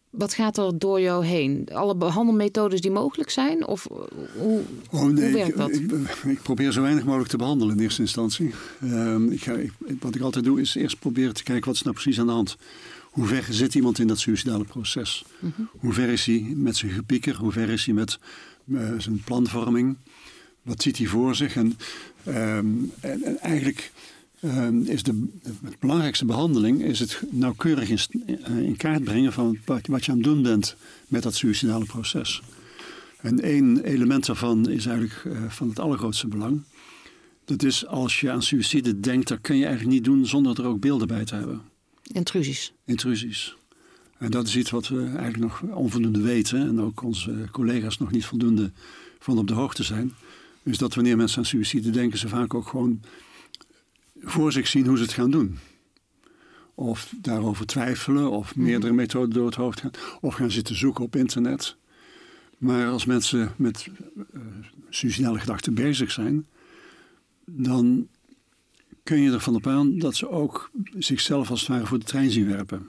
wat 0.10 0.34
gaat 0.34 0.58
er 0.58 0.80
door 0.80 1.02
jou 1.02 1.26
heen? 1.26 1.68
Alle 1.74 1.96
behandelmethodes 1.96 2.82
die 2.82 2.92
mogelijk 2.92 3.30
zijn? 3.30 3.68
Of 3.68 3.88
hoe, 4.38 4.62
oh, 4.92 5.04
nee, 5.04 5.24
hoe 5.24 5.34
werkt 5.34 5.58
dat? 5.58 5.70
Ik, 5.70 5.92
ik, 5.92 6.24
ik, 6.24 6.42
probeer 6.42 6.72
zo 6.72 6.82
weinig 6.82 7.04
mogelijk 7.04 7.30
te 7.30 7.38
behandelen 7.38 7.76
in 7.76 7.84
eerste 7.84 8.02
instantie. 8.02 8.54
Um, 8.84 9.32
ik 9.32 9.44
ga, 9.44 9.56
wat 10.00 10.16
ik 10.16 10.22
altijd 10.22 10.46
doe 10.46 10.62
is 10.62 10.76
eerst 10.76 11.00
proberen 11.00 11.34
te 11.34 11.44
kijken 11.44 11.66
wat 11.66 11.76
is 11.76 11.82
nou 11.82 11.96
precies 11.96 12.20
aan 12.20 12.26
de 12.26 12.32
hand. 12.32 12.58
Hoe 13.04 13.26
ver 13.26 13.46
zit 13.50 13.76
iemand 13.76 14.00
in 14.00 14.08
dat 14.08 14.20
suicidale 14.20 14.64
proces? 14.64 15.26
-hmm. 15.40 15.70
Hoe 15.80 15.94
ver 15.94 16.10
is 16.10 16.26
hij 16.26 16.54
met 16.56 16.78
zijn 16.78 16.92
gepieker? 16.92 17.36
Hoe 17.36 17.52
ver 17.52 17.70
is 17.70 17.86
hij 17.86 17.94
met 17.94 18.20
uh, 18.66 18.90
zijn 18.98 19.22
planvorming? 19.24 19.98
Wat 20.68 20.82
ziet 20.82 20.98
hij 20.98 21.08
voor 21.08 21.36
zich? 21.36 21.56
En, 21.56 21.78
um, 22.28 22.92
en, 23.00 23.24
en 23.24 23.40
eigenlijk 23.40 23.92
um, 24.42 24.84
is 24.84 25.04
de, 25.04 25.28
belangrijkste 25.80 26.26
behandeling 26.26 26.84
is 26.84 27.00
het 27.00 27.22
nauwkeurig 27.30 27.90
in, 27.90 28.00
uh, 28.50 28.58
in 28.58 28.76
kaart 28.76 29.04
brengen 29.04 29.34
van 29.34 29.58
wat, 29.66 29.88
wat, 29.88 30.06
je 30.06 30.12
aan 30.12 30.18
het 30.18 30.28
doen 30.28 30.42
bent 30.42 30.76
met 31.08 31.24
dat 31.24 31.36
suicidale 31.36 31.86
proces. 31.86 32.42
En 33.22 33.42
één 33.42 33.84
element 33.84 34.26
daarvan 34.26 34.70
is 34.70 34.86
eigenlijk 34.86 35.24
uh, 35.26 35.50
van 35.50 35.70
het 35.70 35.80
allergrootste 35.80 36.28
belang. 36.28 36.62
Dat 37.46 37.64
is 37.64 37.86
als 37.86 38.20
je 38.20 38.32
aan 38.32 38.44
suïcide 38.44 39.00
denkt, 39.00 39.28
dat 39.28 39.42
kun 39.42 39.58
je 39.58 39.66
eigenlijk 39.66 39.94
niet 39.94 40.04
doen 40.04 40.26
zonder 40.26 40.60
er 40.60 40.66
ook 40.66 40.80
beelden 40.80 41.08
bij 41.08 41.26
te 41.26 41.36
hebben. 41.36 41.62
Intrusies. 42.04 42.74
Intrusies. 42.86 43.56
En 44.18 44.32
dat 44.32 44.48
is 44.48 44.56
iets 44.56 44.70
wat 44.70 44.88
we 44.88 45.04
eigenlijk 45.04 45.38
nog 45.38 45.62
onvoldoende 45.62 46.22
weten 46.22 46.68
en 46.68 46.82
ook 46.82 47.04
onze 47.04 47.48
collega's 47.52 47.98
nog 47.98 48.12
niet 48.12 48.26
voldoende 48.26 48.72
van 49.20 49.38
op 49.38 49.48
de 49.48 49.54
hoogte 49.54 49.84
zijn. 49.84 50.14
Is 50.68 50.78
dat 50.78 50.96
wanneer 50.96 51.18
mensen 51.18 51.38
aan 51.38 51.46
suïcide 51.46 51.90
denken, 51.90 52.20
ze 52.20 52.28
vaak 52.28 52.54
ook 52.54 52.68
gewoon 52.68 53.02
voor 54.20 54.52
zich 54.52 54.68
zien 54.68 54.86
hoe 54.88 54.98
ze 54.98 55.04
het 55.04 55.14
gaan 55.14 55.32
doen. 55.32 55.58
Of 56.76 57.14
daarover 57.22 57.66
twijfelen, 57.66 58.32
of 58.32 58.56
meerdere 58.56 58.94
methoden 58.94 59.34
door 59.34 59.46
het 59.46 59.56
hoofd 59.56 59.80
gaan, 59.80 59.92
of 60.22 60.34
gaan 60.34 60.52
zitten 60.52 60.76
zoeken 60.76 61.04
op 61.04 61.16
internet. 61.16 61.76
Maar 62.58 62.88
als 62.88 63.06
mensen 63.06 63.54
met 63.56 63.88
uh, 64.18 64.42
suicidale 64.90 65.40
gedachten 65.40 65.74
bezig 65.74 66.12
zijn, 66.12 66.46
dan 67.46 68.08
kun 69.04 69.22
je 69.22 69.32
ervan 69.32 69.56
op 69.56 69.68
aan 69.68 69.98
dat 70.00 70.16
ze 70.16 70.30
ook 70.30 70.72
zichzelf 70.98 71.50
als 71.50 71.60
het 71.60 71.70
ware 71.70 71.86
voor 71.86 72.00
de 72.00 72.06
trein 72.06 72.32
zien 72.32 72.48
werpen. 72.48 72.88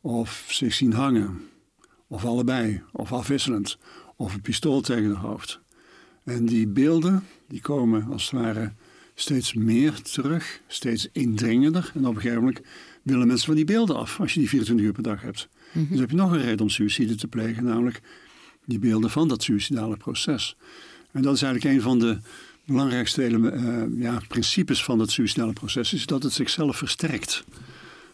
Of 0.00 0.46
zich 0.48 0.74
zien 0.74 0.92
hangen. 0.92 1.40
Of 2.06 2.24
allebei. 2.24 2.82
Of 2.92 3.12
afwisselend. 3.12 3.78
Of 4.16 4.34
een 4.34 4.40
pistool 4.40 4.80
tegen 4.80 5.08
het 5.08 5.18
hoofd. 5.18 5.60
En 6.28 6.46
die 6.46 6.66
beelden, 6.66 7.24
die 7.46 7.60
komen 7.60 8.06
als 8.10 8.30
het 8.30 8.40
ware 8.40 8.72
steeds 9.14 9.54
meer 9.54 10.02
terug. 10.02 10.60
Steeds 10.66 11.08
indringender. 11.12 11.92
En 11.94 12.06
op 12.06 12.14
een 12.14 12.20
gegeven 12.20 12.42
moment 12.42 12.60
willen 13.02 13.26
mensen 13.26 13.46
van 13.46 13.54
die 13.54 13.64
beelden 13.64 13.96
af. 13.96 14.20
Als 14.20 14.34
je 14.34 14.40
die 14.40 14.48
24 14.48 14.86
uur 14.86 14.92
per 14.92 15.02
dag 15.02 15.22
hebt. 15.22 15.48
Mm 15.72 15.86
Dus 15.90 15.98
heb 15.98 16.10
je 16.10 16.16
nog 16.16 16.32
een 16.32 16.42
reden 16.42 16.60
om 16.60 16.68
suïcide 16.68 17.14
te 17.14 17.28
plegen. 17.28 17.64
Namelijk 17.64 18.00
die 18.64 18.78
beelden 18.78 19.10
van 19.10 19.28
dat 19.28 19.42
suïcidale 19.42 19.96
proces. 19.96 20.56
En 21.10 21.22
dat 21.22 21.34
is 21.34 21.42
eigenlijk 21.42 21.74
een 21.74 21.82
van 21.82 21.98
de 21.98 22.18
belangrijkste 22.64 23.28
uh, 23.28 24.00
ja, 24.02 24.20
principes 24.28 24.84
van 24.84 24.98
het 24.98 25.10
suïcidale 25.10 25.52
proces. 25.52 25.92
Is 25.92 26.06
dat 26.06 26.22
het 26.22 26.32
zichzelf 26.32 26.76
versterkt. 26.76 27.44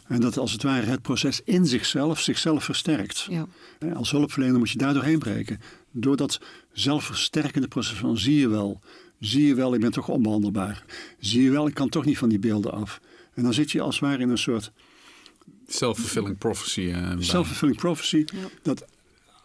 En 0.06 0.20
dat 0.20 0.38
als 0.38 0.52
het 0.52 0.62
ware 0.62 0.86
het 0.86 1.02
proces 1.02 1.40
in 1.44 1.66
zichzelf 1.66 2.20
zichzelf 2.20 2.64
versterkt. 2.64 3.26
Ja. 3.30 3.46
Als 3.94 4.10
hulpverlener 4.10 4.58
moet 4.58 4.70
je 4.70 4.78
daar 4.78 4.94
doorheen 4.94 5.18
breken. 5.18 5.60
Door 5.96 6.16
dat 6.16 6.40
zelfversterkende 6.72 7.68
proces 7.68 7.98
van 7.98 8.18
zie 8.18 8.38
je 8.38 8.48
wel, 8.48 8.80
zie 9.20 9.46
je 9.46 9.54
wel, 9.54 9.74
ik 9.74 9.80
ben 9.80 9.92
toch 9.92 10.08
onbehandelbaar. 10.08 10.84
Zie 11.18 11.42
je 11.42 11.50
wel, 11.50 11.66
ik 11.66 11.74
kan 11.74 11.88
toch 11.88 12.04
niet 12.04 12.18
van 12.18 12.28
die 12.28 12.38
beelden 12.38 12.72
af. 12.72 13.00
En 13.34 13.42
dan 13.42 13.54
zit 13.54 13.70
je 13.70 13.80
als 13.80 13.94
het 13.94 14.04
ware 14.04 14.22
in 14.22 14.28
een 14.28 14.38
soort... 14.38 14.72
Self-fulfilling 15.66 16.38
prophecy. 16.38 16.80
Uh, 16.80 17.12
Self-fulfilling 17.18 17.78
prophecy. 17.78 18.24
Dat 18.62 18.84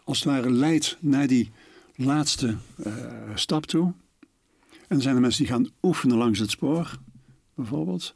als 0.04 0.18
het 0.18 0.28
ware 0.28 0.50
leidt 0.50 0.96
naar 1.00 1.26
die 1.26 1.50
laatste 1.94 2.56
uh, 2.86 2.94
stap 3.34 3.66
toe. 3.66 3.84
En 4.70 4.96
dan 4.96 5.00
zijn 5.00 5.14
er 5.14 5.20
mensen 5.20 5.44
die 5.44 5.52
gaan 5.52 5.68
oefenen 5.82 6.16
langs 6.16 6.38
het 6.38 6.50
spoor, 6.50 6.98
bijvoorbeeld. 7.54 8.14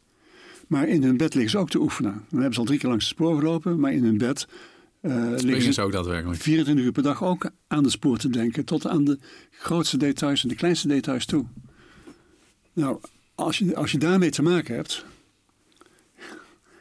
Maar 0.68 0.88
in 0.88 1.02
hun 1.02 1.16
bed 1.16 1.34
liggen 1.34 1.50
ze 1.50 1.58
ook 1.58 1.70
te 1.70 1.80
oefenen. 1.80 2.12
Dan 2.12 2.24
hebben 2.30 2.52
ze 2.52 2.60
al 2.60 2.66
drie 2.66 2.78
keer 2.78 2.88
langs 2.88 3.04
het 3.04 3.14
spoor 3.14 3.38
gelopen, 3.38 3.80
maar 3.80 3.92
in 3.92 4.04
hun 4.04 4.18
bed 4.18 4.46
uh, 5.04 5.32
liggen 5.36 5.72
ze 5.72 5.82
ook 5.82 5.92
daadwerkelijk. 5.92 6.40
24 6.40 6.84
uur 6.84 6.92
per 6.92 7.02
dag 7.02 7.24
ook 7.24 7.50
aan 7.66 7.82
de 7.82 7.90
spoor 7.90 8.18
te 8.18 8.30
denken, 8.30 8.64
tot 8.64 8.86
aan 8.86 9.04
de 9.04 9.18
grootste 9.50 9.96
details 9.96 10.42
en 10.42 10.48
de 10.48 10.54
kleinste 10.54 10.88
details 10.88 11.26
toe. 11.26 11.46
Nou, 12.72 13.00
als 13.34 13.58
je, 13.58 13.76
als 13.76 13.92
je 13.92 13.98
daarmee 13.98 14.30
te 14.30 14.42
maken 14.42 14.74
hebt, 14.74 15.04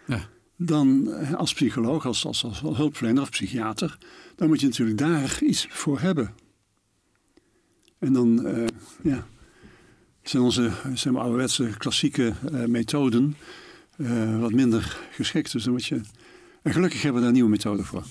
ja. 0.08 0.30
dan 0.56 1.14
eh, 1.14 1.34
als 1.34 1.54
psycholoog, 1.54 2.06
als, 2.06 2.26
als, 2.26 2.44
als 2.44 2.62
hulpverlener 2.62 3.22
of 3.22 3.30
psychiater, 3.30 3.98
dan 4.36 4.48
moet 4.48 4.60
je 4.60 4.66
natuurlijk 4.66 4.98
daar 4.98 5.38
iets 5.42 5.68
voor 5.70 6.00
hebben. 6.00 6.36
En 8.00 8.14
dan, 8.14 8.48
uh, 8.48 8.66
ja, 9.04 9.28
zijn 10.22 10.44
onze 10.44 10.72
zijn 10.94 11.16
ouderwetse 11.16 11.70
klassieke 11.78 12.34
uh, 12.52 12.66
methoden 12.66 13.36
wat 14.40 14.52
minder 14.52 14.98
geschikt. 15.12 15.52
Dus 15.52 15.64
dan 15.64 15.74
moet 15.74 15.86
je. 15.86 16.02
En 16.64 16.74
gelukkig 16.74 17.02
hebben 17.02 17.14
we 17.14 17.20
daar 17.20 17.28
een 17.28 17.34
nieuwe 17.34 17.50
methode 17.50 17.84
voor. 17.84 18.04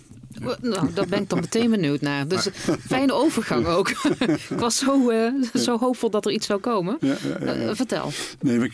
Nou, 0.60 0.92
daar 0.94 1.06
ben 1.06 1.22
ik 1.22 1.28
dan 1.28 1.40
meteen 1.40 1.70
benieuwd 1.70 2.00
naar. 2.00 2.28
Dus 2.28 2.48
fijne 2.92 3.12
overgang 3.12 3.66
ook. 3.66 3.90
ik 3.90 4.58
was 4.58 4.78
zo, 4.78 5.10
uh, 5.10 5.42
zo 5.54 5.78
hoopvol 5.78 6.10
dat 6.10 6.26
er 6.26 6.32
iets 6.32 6.46
zou 6.46 6.60
komen. 6.60 6.98
Ja, 7.00 7.16
uh, 7.42 7.70
vertel. 7.74 8.10
Nee, 8.40 8.58
we, 8.58 8.68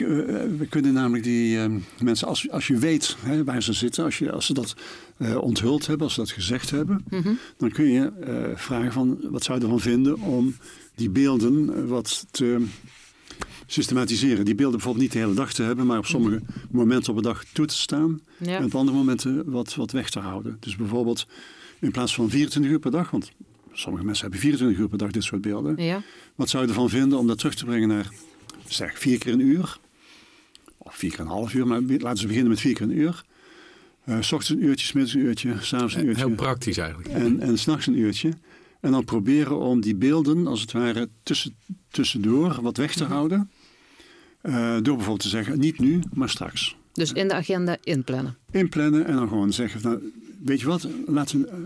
we, 0.58 0.66
kunnen 0.66 0.92
namelijk 0.92 1.24
die 1.24 1.56
uh, 1.56 1.64
mensen, 2.02 2.28
als, 2.28 2.50
als 2.50 2.66
je 2.66 2.78
weet 2.78 3.16
hè, 3.20 3.44
waar 3.44 3.62
ze 3.62 3.72
zitten, 3.72 4.04
als, 4.04 4.18
je, 4.18 4.32
als 4.32 4.46
ze 4.46 4.54
dat 4.54 4.74
onthuld 5.40 5.86
hebben, 5.86 6.06
als 6.06 6.14
ze 6.14 6.20
dat 6.20 6.30
gezegd 6.30 6.70
hebben, 6.70 7.04
mm 7.10 7.22
-hmm. 7.22 7.38
dan 7.56 7.70
kun 7.70 7.90
je 7.90 8.12
vragen 8.54 8.92
van 8.92 9.18
wat 9.22 9.42
zou 9.42 9.58
je 9.58 9.64
ervan 9.64 9.80
vinden 9.80 10.20
om 10.20 10.56
die 10.94 11.10
beelden 11.10 11.88
wat 11.88 12.26
te 12.30 12.66
systematiseren. 13.70 14.44
Die 14.44 14.54
beelden 14.54 14.76
bijvoorbeeld 14.76 15.04
niet 15.04 15.12
de 15.12 15.18
hele 15.18 15.34
dag 15.34 15.52
te 15.52 15.62
hebben, 15.62 15.86
maar 15.86 15.98
op 15.98 16.06
sommige 16.06 16.40
momenten 16.70 17.10
op 17.12 17.16
de 17.16 17.28
dag 17.28 17.44
toe 17.52 17.66
te 17.66 17.76
staan. 17.76 18.20
En 18.38 18.64
op 18.64 18.74
andere 18.74 18.96
momenten 18.96 19.50
wat, 19.50 19.74
wat 19.74 19.90
weg 19.90 20.10
te 20.10 20.18
houden. 20.18 20.56
Dus 20.60 20.76
bijvoorbeeld 20.76 21.26
in 21.80 21.90
plaats 21.90 22.14
van 22.14 22.30
24 22.30 22.72
uur 22.72 22.78
per 22.78 22.90
dag, 22.90 23.10
want 23.10 23.32
sommige 23.72 24.04
mensen 24.04 24.22
hebben 24.22 24.40
24 24.40 24.78
uur 24.78 24.88
per 24.88 24.98
dag 24.98 25.10
dit 25.10 25.24
soort 25.24 25.40
beelden. 25.40 25.84
Ja. 25.84 26.02
Wat 26.34 26.48
zou 26.48 26.62
je 26.62 26.68
ervan 26.68 26.88
vinden 26.88 27.18
om 27.18 27.26
dat 27.26 27.38
terug 27.38 27.54
te 27.54 27.64
brengen 27.64 27.88
naar, 27.88 28.08
zeg, 28.66 28.98
vier 28.98 29.18
keer 29.18 29.32
een 29.32 29.40
uur? 29.40 29.78
Of 30.78 30.94
vier 30.94 31.10
keer 31.10 31.20
een 31.20 31.26
half 31.26 31.54
uur, 31.54 31.66
maar 31.66 31.80
laten 31.80 32.20
we 32.20 32.26
beginnen 32.26 32.48
met 32.48 32.60
vier 32.60 32.74
keer 32.74 32.86
een 32.86 32.98
uur. 32.98 33.24
Uh, 34.04 34.20
s 34.20 34.32
ochtends 34.32 34.48
een 34.48 34.68
uurtje, 34.68 34.86
s 34.86 34.92
middags 34.92 35.14
een 35.14 35.20
uurtje, 35.20 35.56
s'avonds 35.60 35.94
een 35.94 36.06
uurtje. 36.06 36.26
Heel 36.26 36.34
praktisch 36.34 36.76
eigenlijk. 36.76 37.08
En, 37.08 37.40
en 37.40 37.58
s'nachts 37.58 37.86
een 37.86 37.98
uurtje. 37.98 38.32
En 38.80 38.90
dan 38.90 39.04
proberen 39.04 39.58
om 39.58 39.80
die 39.80 39.94
beelden, 39.94 40.46
als 40.46 40.60
het 40.60 40.72
ware, 40.72 41.08
tussen, 41.22 41.54
tussendoor 41.90 42.58
wat 42.62 42.76
weg 42.76 42.94
te 42.94 43.02
mhm. 43.02 43.12
houden. 43.12 43.50
Uh, 44.42 44.72
door 44.72 44.82
bijvoorbeeld 44.82 45.20
te 45.20 45.28
zeggen, 45.28 45.58
niet 45.58 45.78
nu, 45.78 46.00
maar 46.12 46.28
straks. 46.28 46.76
Dus 46.92 47.12
in 47.12 47.28
de 47.28 47.34
agenda 47.34 47.76
inplannen? 47.82 48.36
Inplannen 48.50 49.06
en 49.06 49.14
dan 49.14 49.28
gewoon 49.28 49.52
zeggen, 49.52 49.80
nou, 49.82 50.12
weet 50.44 50.60
je 50.60 50.66
wat, 50.66 50.82
we, 50.82 51.18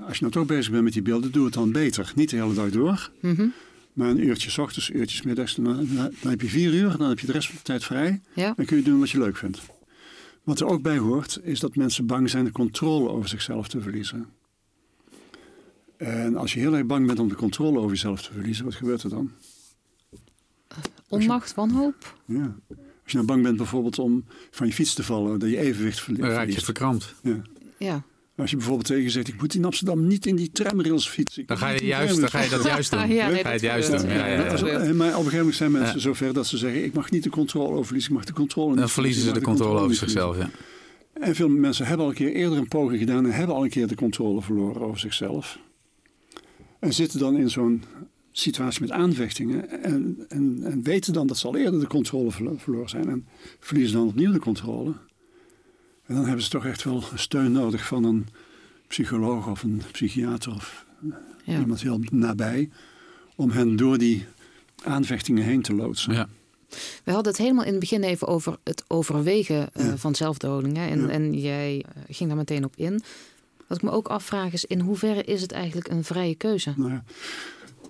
als 0.06 0.16
je 0.16 0.20
nou 0.20 0.30
toch 0.30 0.46
bezig 0.46 0.70
bent 0.72 0.84
met 0.84 0.92
die 0.92 1.02
beelden, 1.02 1.32
doe 1.32 1.44
het 1.44 1.54
dan 1.54 1.72
beter. 1.72 2.12
Niet 2.14 2.30
de 2.30 2.36
hele 2.36 2.54
dag 2.54 2.70
door, 2.70 3.10
mm 3.20 3.34
-hmm. 3.34 3.52
maar 3.92 4.08
een 4.08 4.26
uurtje 4.26 4.50
s 4.50 4.58
ochtends, 4.58 4.90
uurtjes 4.90 5.22
middags. 5.22 5.54
Dan, 5.54 5.64
dan, 5.94 6.30
heb 6.30 6.40
je 6.40 6.48
vier 6.48 6.74
uur, 6.74 6.96
dan 6.96 7.08
heb 7.08 7.18
je 7.18 7.26
de 7.26 7.32
rest 7.32 7.46
van 7.46 7.56
de 7.56 7.62
tijd 7.62 7.84
vrij. 7.84 8.20
Ja. 8.34 8.52
Dan 8.56 8.64
kun 8.64 8.76
je 8.76 8.82
doen 8.82 8.98
wat 8.98 9.10
je 9.10 9.18
leuk 9.18 9.36
vindt. 9.36 9.60
Wat 10.42 10.60
er 10.60 10.66
ook 10.66 10.82
bij 10.82 10.98
hoort, 10.98 11.40
is 11.42 11.60
dat 11.60 11.76
mensen 11.76 12.06
bang 12.06 12.30
zijn 12.30 12.44
de 12.44 12.52
controle 12.52 13.08
over 13.08 13.28
zichzelf 13.28 13.68
te 13.68 13.80
verliezen. 13.80 14.26
En 15.96 16.36
als 16.36 16.52
je 16.52 16.60
heel 16.60 16.74
erg 16.74 16.86
bang 16.86 17.06
bent 17.06 17.18
om 17.18 17.28
de 17.28 17.34
controle 17.34 17.78
over 17.78 17.90
jezelf 17.90 18.22
te 18.22 18.32
verliezen, 18.32 18.64
wat 18.64 18.74
gebeurt 18.74 19.02
er 19.02 19.10
dan? 19.10 19.30
Onmacht, 21.12 21.54
wanhoop? 21.54 22.16
Ja. 22.26 22.56
Als 22.68 23.12
je 23.12 23.14
nou 23.14 23.26
bang 23.26 23.42
bent 23.42 23.56
bijvoorbeeld 23.56 23.98
om 23.98 24.24
van 24.50 24.66
je 24.66 24.72
fiets 24.72 24.94
te 24.94 25.02
vallen, 25.02 25.38
dat 25.38 25.50
je 25.50 25.58
evenwicht 25.58 26.00
verliest. 26.00 26.22
Dan 26.22 26.32
raak 26.32 26.48
je 26.48 26.60
verkrampt. 26.60 27.14
Ja. 27.22 27.42
ja. 27.78 28.04
Als 28.36 28.50
je 28.50 28.56
bijvoorbeeld 28.56 28.86
tegen 28.86 29.10
zegt, 29.10 29.28
ik 29.28 29.40
moet 29.40 29.54
in 29.54 29.64
Amsterdam 29.64 30.06
niet 30.06 30.26
in 30.26 30.36
die 30.36 30.50
tramrails 30.50 31.08
fietsen. 31.08 31.46
Dan 31.46 31.58
ga 31.58 31.68
je, 31.68 31.84
juist, 31.84 32.20
dan 32.20 32.28
ga 32.28 32.40
je 32.40 32.50
dat 32.50 32.64
juist 32.64 32.90
doen. 32.90 33.08
ja, 33.14 33.28
ga 33.28 33.36
je 33.36 33.46
het 33.46 33.60
juist 33.60 33.90
doen. 33.90 34.08
Ja, 34.08 34.26
ja, 34.26 34.34
ja, 34.34 34.94
Maar 34.94 35.08
op 35.08 35.14
een 35.14 35.14
gegeven 35.14 35.36
moment 35.36 35.54
zijn 35.54 35.72
mensen 35.72 36.00
zover 36.00 36.32
dat 36.32 36.46
ze 36.46 36.56
zeggen, 36.56 36.84
ik 36.84 36.92
mag 36.92 37.10
niet 37.10 37.22
de 37.22 37.30
controle 37.30 37.72
over 37.72 37.84
verliezen, 37.84 38.10
ik 38.10 38.16
mag 38.16 38.26
de 38.26 38.32
controle 38.32 38.70
niet 38.70 38.78
Dan 38.78 38.88
verliezen 38.88 39.22
ze 39.22 39.32
de, 39.32 39.40
controle, 39.40 39.80
over 39.80 39.96
zichzelf, 39.96 40.36
ja. 40.36 40.50
En 41.12 41.34
veel 41.34 41.48
mensen 41.48 41.86
hebben 41.86 42.04
al 42.04 42.10
een 42.10 42.18
keer 42.18 42.32
eerder 42.32 42.58
een 42.58 42.68
poging 42.68 42.98
gedaan 42.98 43.24
en 43.24 43.32
hebben 43.32 43.56
al 43.56 43.64
een 43.64 43.70
keer 43.70 43.86
de 43.86 43.94
controle 43.94 44.42
verloren 44.42 44.82
over 44.82 45.00
zichzelf. 45.00 45.58
En 46.78 46.92
zitten 46.92 47.18
dan 47.18 47.36
in 47.36 47.50
zo'n 47.50 47.84
situatie 48.32 48.80
met 48.80 48.90
aanvechtingen. 48.90 49.82
En, 49.82 50.24
en, 50.28 50.60
en, 50.62 50.82
weten 50.82 51.12
dan 51.12 51.26
dat 51.26 51.38
ze 51.38 51.46
al 51.46 51.56
eerder 51.56 51.80
de 51.80 51.86
controle 51.86 52.30
verloren 52.56 52.88
zijn. 52.88 53.08
En 53.08 53.26
verliezen 53.60 53.96
dan 53.98 54.08
opnieuw 54.08 54.32
de 54.32 54.38
controle. 54.38 54.94
En 56.06 56.14
dan 56.14 56.24
hebben 56.24 56.42
ze 56.42 56.50
toch 56.50 56.66
echt 56.66 56.84
wel 56.84 57.02
steun 57.14 57.52
nodig 57.52 57.86
van 57.86 58.04
een 58.04 58.26
psycholoog 58.86 59.48
of 59.48 59.62
een 59.62 59.82
psychiater 59.92 60.54
of 60.54 60.86
ja. 61.44 61.58
iemand 61.58 61.82
heel 61.82 62.00
nabij. 62.10 62.70
Om 63.36 63.50
hen 63.50 63.76
door 63.76 63.98
die 63.98 64.26
aanvechtingen 64.84 65.44
heen 65.44 65.62
te 65.62 65.74
loodsen. 65.74 66.14
Ja. 66.14 66.28
We 67.04 67.12
hadden 67.12 67.32
het 67.32 67.40
helemaal 67.40 67.64
in 67.64 67.70
het 67.70 67.80
begin 67.80 68.02
even 68.02 68.26
over 68.28 68.56
het 68.64 68.84
overwegen 68.88 69.68
uh, 69.76 69.92
van 69.96 70.14
zelfdoding. 70.14 70.76
Hè? 70.76 70.86
En, 70.86 71.10
en 71.10 71.34
jij 71.40 71.84
eh, 71.94 72.02
ging 72.08 72.28
daar 72.28 72.38
meteen 72.38 72.64
op 72.64 72.76
in. 72.76 73.02
Wat 73.66 73.76
ik 73.76 73.82
me 73.82 73.90
ook 73.90 74.08
afvraag 74.08 74.52
is, 74.52 74.64
in 74.64 74.80
hoeverre 74.80 75.22
is 75.22 75.42
het 75.42 75.52
eigenlijk 75.52 75.88
een 75.88 76.04
vrije 76.04 76.34
keuze? 76.34 76.72
Nou 76.76 76.90
ja, 76.90 77.04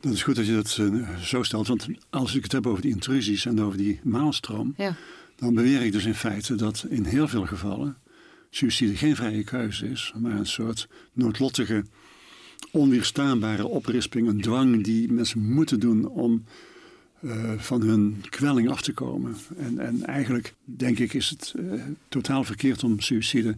dat 0.02 0.12
is 0.12 0.22
goed 0.22 0.36
dat 0.36 0.46
je 0.46 0.54
dat 0.54 0.78
uh, 0.80 1.18
zo 1.18 1.42
stelt. 1.42 1.66
Want 1.66 1.86
als 2.10 2.34
ik 2.34 2.42
het 2.42 2.52
heb 2.52 2.66
over 2.66 2.82
die 2.82 2.90
intrusies 2.90 3.46
en 3.46 3.60
over 3.60 3.78
die 3.78 4.00
maalstroom... 4.02 4.74
Ja. 4.76 4.96
dan 5.36 5.54
beweer 5.54 5.82
ik 5.82 5.92
dus 5.92 6.04
in 6.04 6.14
feite 6.14 6.54
dat 6.54 6.86
in 6.88 7.04
heel 7.04 7.28
veel 7.28 7.46
gevallen... 7.46 7.96
suicide 8.50 8.96
geen 8.96 9.16
vrije 9.16 9.44
keuze 9.44 9.88
is, 9.88 10.12
maar 10.18 10.36
een 10.36 10.46
soort 10.46 10.88
noodlottige... 11.12 11.84
onweerstaanbare 12.70 13.66
oprisping, 13.66 14.28
een 14.28 14.40
dwang 14.40 14.84
die 14.84 15.12
mensen 15.12 15.52
moeten 15.52 15.80
doen... 15.80 16.08
om 16.08 16.44
uh, 17.20 17.52
van 17.56 17.82
hun 17.82 18.24
kwelling 18.28 18.68
af 18.68 18.82
te 18.82 18.92
komen. 18.92 19.36
En, 19.56 19.78
en 19.78 20.04
eigenlijk, 20.06 20.54
denk 20.64 20.98
ik, 20.98 21.12
is 21.12 21.30
het 21.30 21.54
uh, 21.56 21.82
totaal 22.08 22.44
verkeerd 22.44 22.84
om 22.84 23.00
suicide 23.00 23.56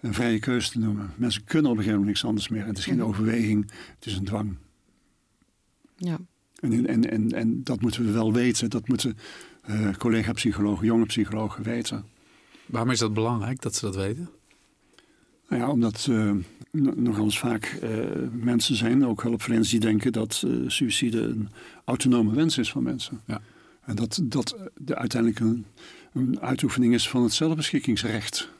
een 0.00 0.14
vrije 0.14 0.38
keuze 0.38 0.70
te 0.70 0.78
noemen. 0.78 1.10
Mensen 1.16 1.44
kunnen 1.44 1.70
op 1.70 1.76
een 1.76 1.82
gegeven 1.82 2.00
moment 2.00 2.06
niks 2.06 2.24
anders 2.24 2.48
meer. 2.48 2.66
Het 2.66 2.78
is 2.78 2.84
geen 2.84 3.02
overweging, 3.02 3.70
het 3.98 4.06
is 4.06 4.16
een 4.16 4.24
dwang. 4.24 4.56
Ja. 5.96 6.18
En, 6.60 6.86
en, 6.86 7.10
en, 7.10 7.32
en 7.32 7.64
dat 7.64 7.80
moeten 7.80 8.04
we 8.04 8.12
wel 8.12 8.32
weten. 8.32 8.70
Dat 8.70 8.88
moeten 8.88 9.16
uh, 9.70 9.94
collega-psychologen, 9.94 10.86
jonge 10.86 11.06
psychologen 11.06 11.62
weten. 11.62 12.04
Waarom 12.66 12.90
is 12.90 12.98
dat 12.98 13.14
belangrijk 13.14 13.60
dat 13.60 13.74
ze 13.74 13.84
dat 13.84 13.96
weten? 13.96 14.30
Nou 15.48 15.62
ja, 15.62 15.70
omdat 15.70 16.06
uh, 16.10 16.32
nogal 16.72 17.24
eens 17.24 17.38
vaak 17.38 17.78
uh, 17.82 17.90
mensen 18.32 18.76
zijn, 18.76 19.06
ook 19.06 19.22
hulpverleners, 19.22 19.70
die 19.70 19.80
denken 19.80 20.12
dat 20.12 20.42
uh, 20.46 20.68
suïcide 20.68 21.20
een 21.20 21.48
autonome 21.84 22.34
wens 22.34 22.58
is 22.58 22.70
van 22.70 22.82
mensen. 22.82 23.20
Ja. 23.26 23.40
En 23.84 23.96
dat 23.96 24.20
dat 24.22 24.56
de, 24.76 24.96
uiteindelijk 24.96 25.40
een, 25.40 25.64
een 26.12 26.40
uitoefening 26.40 26.94
is 26.94 27.08
van 27.08 27.22
het 27.22 27.32
zelfbeschikkingsrecht. 27.32 28.50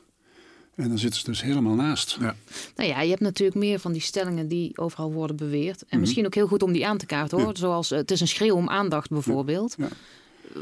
En 0.77 0.87
dan 0.87 0.97
zitten 0.97 1.19
ze 1.19 1.25
dus 1.25 1.41
helemaal 1.41 1.75
naast. 1.75 2.17
Ja. 2.19 2.35
Nou 2.75 2.89
ja, 2.89 3.01
je 3.01 3.09
hebt 3.09 3.21
natuurlijk 3.21 3.57
meer 3.57 3.79
van 3.79 3.91
die 3.91 4.01
stellingen 4.01 4.47
die 4.47 4.77
overal 4.77 5.11
worden 5.13 5.35
beweerd. 5.35 5.81
En 5.81 5.87
Mhm. 5.89 5.99
misschien 5.99 6.25
ook 6.25 6.35
heel 6.35 6.47
goed 6.47 6.63
om 6.63 6.71
die 6.71 6.87
aan 6.87 6.97
te 6.97 7.05
kaarten 7.05 7.37
hoor. 7.37 7.47
Ja. 7.47 7.55
Zoals 7.59 7.89
het 7.89 8.11
is 8.11 8.21
een 8.21 8.27
schreeuw 8.27 8.55
om 8.55 8.69
aandacht 8.69 9.09
bijvoorbeeld. 9.09 9.75
Ja. 9.77 9.87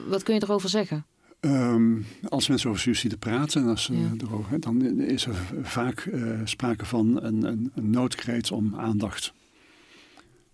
Wat 0.08 0.24
kun 0.24 0.34
je 0.34 0.42
erover 0.44 0.70
zeggen? 0.70 1.06
Ehm, 1.40 1.96
als 2.30 2.48
mensen 2.48 2.70
over 2.70 2.82
suïcide 2.82 3.18
praten, 3.18 3.62
en 3.62 3.68
als 3.68 3.84
ze 3.84 3.94
Ja. 3.98 4.12
erover, 4.18 4.60
dan 4.60 5.00
is 5.02 5.26
er 5.26 5.36
vaak 5.64 6.00
eh, 6.00 6.40
sprake 6.44 6.86
van 6.86 7.24
een, 7.24 7.44
een, 7.44 7.72
een 7.76 7.90
noodkreet 7.90 8.52
om 8.52 8.76
aandacht. 8.76 9.34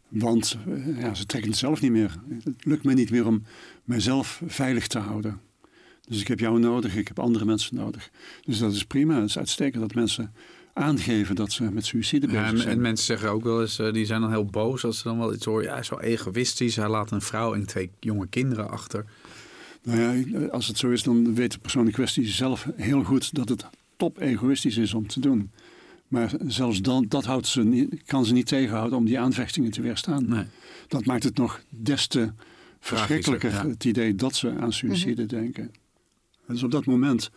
Want 0.07 0.57
eh, 0.67 0.99
ja, 0.99 1.13
ze 1.13 1.25
trekken 1.25 1.49
het 1.51 1.59
zelf 1.59 1.81
niet 1.81 1.91
meer. 1.91 2.17
Het 2.43 2.65
lukt 2.65 2.83
me 2.83 2.93
niet 2.93 3.11
meer 3.11 3.25
om 3.27 3.43
mijzelf 3.83 4.41
veilig 4.47 4.87
te 4.87 4.99
houden. 4.99 5.39
Dus 6.11 6.21
ik 6.21 6.27
heb 6.27 6.39
jou 6.39 6.59
nodig, 6.59 6.95
ik 6.95 7.07
heb 7.07 7.19
andere 7.19 7.45
mensen 7.45 7.75
nodig. 7.75 8.09
Dus 8.45 8.59
dat 8.59 8.73
is 8.73 8.85
prima, 8.85 9.15
het 9.15 9.29
is 9.29 9.37
uitstekend 9.37 9.81
dat 9.81 9.93
mensen 9.93 10.33
aangeven 10.73 11.35
dat 11.35 11.51
ze 11.51 11.63
met 11.63 11.85
suïcide 11.85 12.27
bezig 12.27 12.41
Ja, 12.41 12.47
en, 12.49 12.57
zijn. 12.57 12.69
en 12.69 12.81
mensen 12.81 13.05
zeggen 13.05 13.29
ook 13.29 13.43
wel 13.43 13.61
eens, 13.61 13.79
eh, 13.79 13.93
die 13.93 14.05
zijn 14.05 14.21
dan 14.21 14.29
heel 14.29 14.45
boos 14.45 14.85
als 14.85 14.97
ze 14.97 15.03
dan 15.03 15.17
wel 15.17 15.33
iets 15.33 15.45
horen. 15.45 15.63
Ja, 15.63 15.71
hij 15.71 15.79
is 15.79 15.89
wel 15.89 16.01
egoïstisch. 16.01 16.75
Hij 16.75 16.89
laat 16.89 17.11
een 17.11 17.21
vrouw 17.21 17.53
en 17.53 17.65
twee 17.65 17.91
jonge 17.99 18.27
kinderen 18.27 18.69
achter. 18.69 19.05
Nou 19.83 19.99
ja, 19.99 20.47
als 20.47 20.67
het 20.67 20.77
zo 20.77 20.89
is, 20.89 21.03
dan 21.03 21.35
weet 21.35 21.51
de 21.51 21.59
persoon 21.59 21.85
in 21.85 21.91
kwestie 21.91 22.27
zelf 22.27 22.67
heel 22.75 23.03
goed 23.03 23.35
dat 23.35 23.49
het 23.49 23.65
top 23.97 24.19
egoïstisch 24.19 24.77
is 24.77 24.93
om 24.93 25.07
te 25.07 25.19
doen. 25.19 25.51
Maar 26.07 26.31
zelfs 26.47 26.81
dan, 26.81 27.05
dat 27.07 27.25
houdt 27.25 27.47
ze 27.47 27.63
niet, 27.63 28.03
kan 28.05 28.25
ze 28.25 28.33
niet 28.33 28.47
tegenhouden 28.47 28.97
om 28.97 29.05
die 29.05 29.19
aanvechtingen 29.19 29.71
te 29.71 29.81
weerstaan. 29.81 30.29
Nee. 30.29 30.45
Dat 30.87 31.05
maakt 31.05 31.23
het 31.23 31.37
nog 31.37 31.61
des 31.69 32.07
te 32.07 32.31
verschrikkelijker, 32.79 33.51
ja. 33.51 33.67
het 33.67 33.85
idee 33.85 34.15
dat 34.15 34.35
ze 34.35 34.53
aan 34.59 34.73
suïcide 34.73 35.25
denken. 35.25 35.71
Dus 36.51 36.63
op 36.63 36.71
dat 36.71 36.85
moment 36.85 37.31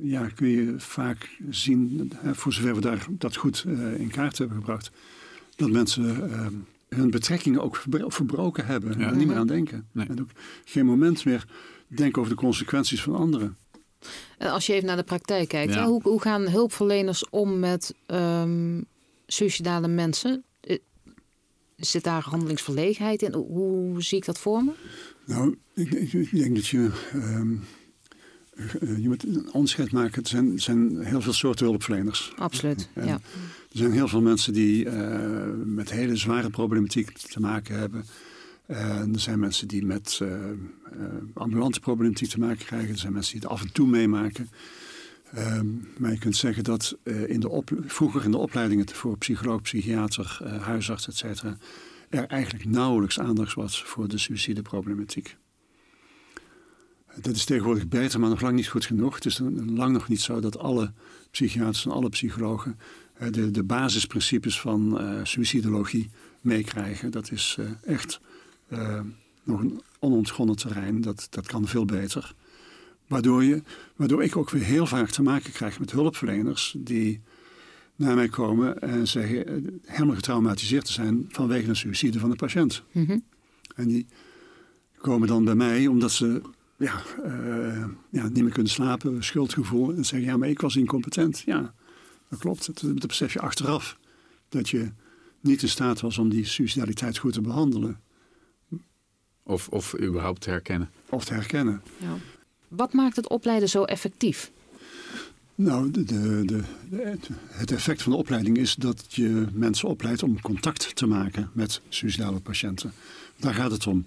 ja, 0.00 0.28
kun 0.28 0.48
je 0.48 0.74
vaak 0.76 1.38
zien, 1.50 2.12
hè, 2.16 2.34
voor 2.34 2.52
zover 2.52 2.74
we 2.74 2.80
daar, 2.80 3.06
dat 3.10 3.36
goed 3.36 3.64
eh, 3.66 4.00
in 4.00 4.10
kaart 4.10 4.38
hebben 4.38 4.56
gebracht, 4.56 4.90
dat 5.56 5.70
mensen 5.70 6.30
eh, 6.32 6.46
hun 6.88 7.10
betrekkingen 7.10 7.62
ook 7.62 7.76
verbro- 7.76 8.08
verbroken 8.10 8.66
hebben 8.66 8.92
en 8.94 8.98
Ja. 9.00 9.08
er 9.10 9.16
niet 9.16 9.26
meer 9.26 9.36
aan 9.36 9.46
denken. 9.46 9.88
Nee. 9.92 10.06
En 10.06 10.20
ook 10.20 10.30
geen 10.64 10.86
moment 10.86 11.24
meer 11.24 11.44
denken 11.88 12.20
over 12.20 12.34
de 12.34 12.40
consequenties 12.40 13.02
van 13.02 13.14
anderen. 13.14 13.56
En 14.38 14.50
als 14.50 14.66
je 14.66 14.72
even 14.72 14.86
naar 14.86 14.96
de 14.96 15.02
praktijk 15.02 15.48
kijkt, 15.48 15.74
Ja. 15.74 15.80
hè, 15.80 15.86
hoe, 15.86 16.02
hoe 16.02 16.20
gaan 16.20 16.48
hulpverleners 16.48 17.28
om 17.28 17.58
met 17.58 17.94
ehm 18.06 18.80
suicidale 19.26 19.88
mensen? 19.88 20.42
Eh, 20.60 20.78
Zit 21.76 22.04
daar 22.04 22.22
handelingsverlegenheid 22.22 23.22
in? 23.22 23.32
Hoe 23.34 24.02
zie 24.02 24.18
ik 24.18 24.24
dat 24.24 24.38
voor 24.38 24.64
me? 24.64 24.72
Nou, 25.26 25.56
ik, 25.74 25.90
ik, 25.92 26.12
ik 26.12 26.30
denk 26.36 26.54
dat 26.54 26.66
je. 26.66 26.90
ehm, 27.12 27.52
eh, 27.52 27.58
je 28.80 29.08
moet 29.08 29.24
een 29.24 29.52
onderscheid 29.52 29.92
maken. 29.92 30.22
Er 30.22 30.28
zijn, 30.28 30.52
er 30.52 30.60
zijn 30.60 31.04
heel 31.04 31.20
veel 31.20 31.32
soorten 31.32 31.66
hulpverleners. 31.66 32.32
Absoluut. 32.36 32.88
En 32.94 33.06
Ja. 33.06 33.20
Er 33.72 33.78
zijn 33.78 33.92
heel 33.92 34.08
veel 34.08 34.20
mensen 34.20 34.52
die 34.52 34.88
eh, 34.88 35.48
met 35.64 35.90
hele 35.90 36.16
zware 36.16 36.50
problematiek 36.50 37.12
te 37.12 37.40
maken 37.40 37.78
hebben. 37.78 38.04
En 38.66 39.10
er 39.12 39.20
zijn 39.20 39.38
mensen 39.38 39.68
die 39.68 39.84
met 39.84 40.18
eh, 40.22 40.50
eh, 40.50 40.54
ambulante 41.34 41.80
problematiek 41.80 42.28
te 42.28 42.38
maken 42.38 42.66
krijgen. 42.66 42.90
Er 42.90 42.98
zijn 42.98 43.12
mensen 43.12 43.32
die 43.32 43.42
het 43.42 43.50
af 43.50 43.62
en 43.62 43.72
toe 43.72 43.86
meemaken. 43.86 44.48
Ehm, 45.34 45.66
maar 45.98 46.10
je 46.10 46.18
kunt 46.18 46.36
zeggen 46.36 46.64
dat 46.64 46.96
eh, 47.02 47.28
in 47.28 47.40
de 47.40 47.48
op, 47.48 47.70
vroeger 47.86 48.24
in 48.24 48.30
de 48.30 48.36
opleidingen 48.36 48.88
voor 48.88 49.18
psycholoog, 49.18 49.62
psychiater, 49.62 50.38
eh, 50.44 50.62
huisarts, 50.62 51.08
et 51.08 51.16
cetera, 51.16 51.56
er 52.08 52.26
eigenlijk 52.26 52.64
nauwelijks 52.64 53.20
aandacht 53.20 53.54
was 53.54 53.82
voor 53.84 54.08
de 54.08 54.18
suïcideproblematiek. 54.18 55.36
Dat 57.20 57.34
is 57.34 57.44
tegenwoordig 57.44 57.88
beter, 57.88 58.20
maar 58.20 58.28
nog 58.28 58.40
lang 58.40 58.54
niet 58.54 58.68
goed 58.68 58.84
genoeg. 58.84 59.14
Het 59.14 59.24
is 59.24 59.40
lang 59.66 59.92
nog 59.92 60.08
niet 60.08 60.20
zo 60.20 60.40
dat 60.40 60.58
alle 60.58 60.92
psychiaters 61.30 61.84
en 61.84 61.90
alle 61.90 62.08
psychologen 62.08 62.78
eh, 63.14 63.30
de, 63.30 63.50
de 63.50 63.62
basisprincipes 63.62 64.60
van 64.60 65.00
eh 65.00 65.20
suïcidologie 65.22 66.10
meekrijgen. 66.40 67.10
Dat 67.10 67.30
is 67.30 67.56
eh, 67.58 67.94
echt 67.94 68.20
nog 69.42 69.60
een 69.60 69.80
onontgonnen 69.98 70.56
terrein. 70.56 71.00
Dat, 71.00 71.26
dat 71.30 71.46
kan 71.46 71.66
veel 71.66 71.84
beter. 71.84 72.34
Waardoor, 73.06 73.44
je, 73.44 73.62
waardoor 73.96 74.22
ik 74.22 74.36
ook 74.36 74.50
weer 74.50 74.62
heel 74.62 74.86
vaak 74.86 75.10
te 75.10 75.22
maken 75.22 75.52
krijg 75.52 75.78
met 75.78 75.90
hulpverleners 75.90 76.74
die 76.78 77.20
naar 77.96 78.14
mij 78.14 78.28
komen 78.28 78.80
en 78.80 79.08
zeggen 79.08 79.80
helemaal 79.84 80.14
getraumatiseerd 80.14 80.84
te 80.84 80.92
zijn 80.92 81.26
vanwege 81.28 81.68
een 81.68 81.76
suïcide 81.76 82.18
van 82.18 82.30
de 82.30 82.36
patiënt. 82.36 82.82
Mhm. 82.92 83.18
En 83.74 83.88
die 83.88 84.06
komen 84.96 85.28
dan 85.28 85.44
bij 85.44 85.54
mij 85.54 85.86
omdat 85.86 86.12
ze 86.12 86.42
ja, 86.80 87.02
eh, 87.24 87.84
ja, 88.10 88.28
niet 88.28 88.42
meer 88.42 88.52
kunnen 88.52 88.72
slapen, 88.72 89.24
schuldgevoel. 89.24 89.94
En 89.94 90.04
zeggen, 90.04 90.28
ja, 90.28 90.36
maar 90.36 90.48
ik 90.48 90.60
was 90.60 90.76
incompetent. 90.76 91.42
Ja, 91.46 91.74
dat 92.28 92.38
klopt. 92.38 92.70
Dat, 92.82 93.06
besef 93.06 93.32
je 93.32 93.40
achteraf. 93.40 93.98
Dat 94.48 94.68
je 94.68 94.90
niet 95.40 95.62
in 95.62 95.68
staat 95.68 96.00
was 96.00 96.18
om 96.18 96.28
die 96.28 96.44
suicidaliteit 96.44 97.18
goed 97.18 97.32
te 97.32 97.40
behandelen 97.40 98.00
Of, 99.42 99.68
of 99.68 99.98
überhaupt 100.00 100.40
te 100.40 100.50
herkennen. 100.50 100.90
of 101.08 101.24
te 101.24 101.34
herkennen. 101.34 101.82
Ja. 101.96 102.16
Wat 102.68 102.92
maakt 102.92 103.16
het 103.16 103.28
opleiden 103.28 103.68
zo 103.68 103.84
effectief? 103.84 104.50
Nou, 105.54 105.90
de, 105.90 106.04
de, 106.04 106.42
de, 106.44 106.62
de- 106.90 107.18
het 107.48 107.70
effect 107.72 108.02
van 108.02 108.12
de 108.12 108.18
opleiding 108.18 108.56
is 108.56 108.74
dat 108.74 109.04
je 109.14 109.46
mensen 109.52 109.88
opleidt 109.88 110.22
om 110.22 110.40
contact 110.40 110.96
te 110.96 111.06
maken 111.06 111.50
met 111.52 111.80
suicidale 111.88 112.40
patiënten. 112.40 112.92
Daar 113.36 113.54
gaat 113.54 113.70
het 113.70 113.86
om. 113.86 114.06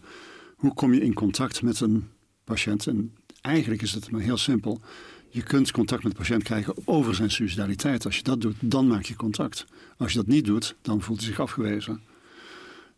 Hoe 0.55 0.73
kom 0.73 0.93
je 0.93 1.01
in 1.01 1.13
contact 1.13 1.61
met 1.61 1.79
een 1.79 2.07
patiënt? 2.43 2.87
En 2.87 3.13
eigenlijk 3.41 3.81
is 3.81 3.91
het 3.91 4.11
maar 4.11 4.21
heel 4.21 4.37
simpel. 4.37 4.81
Je 5.29 5.43
kunt 5.43 5.71
contact 5.71 6.03
met 6.03 6.11
de 6.11 6.17
patiënt 6.17 6.43
krijgen 6.43 6.73
over 6.85 7.15
zijn 7.15 7.31
suicidaliteit. 7.31 8.05
Als 8.05 8.17
je 8.17 8.23
dat 8.23 8.41
doet, 8.41 8.55
dan 8.59 8.87
maak 8.87 9.03
je 9.03 9.15
contact. 9.15 9.65
Als 9.97 10.11
je 10.11 10.17
dat 10.17 10.27
niet 10.27 10.45
doet, 10.45 10.75
dan 10.81 11.01
voelt 11.01 11.19
hij 11.19 11.27
zich 11.27 11.39
afgewezen. 11.39 12.01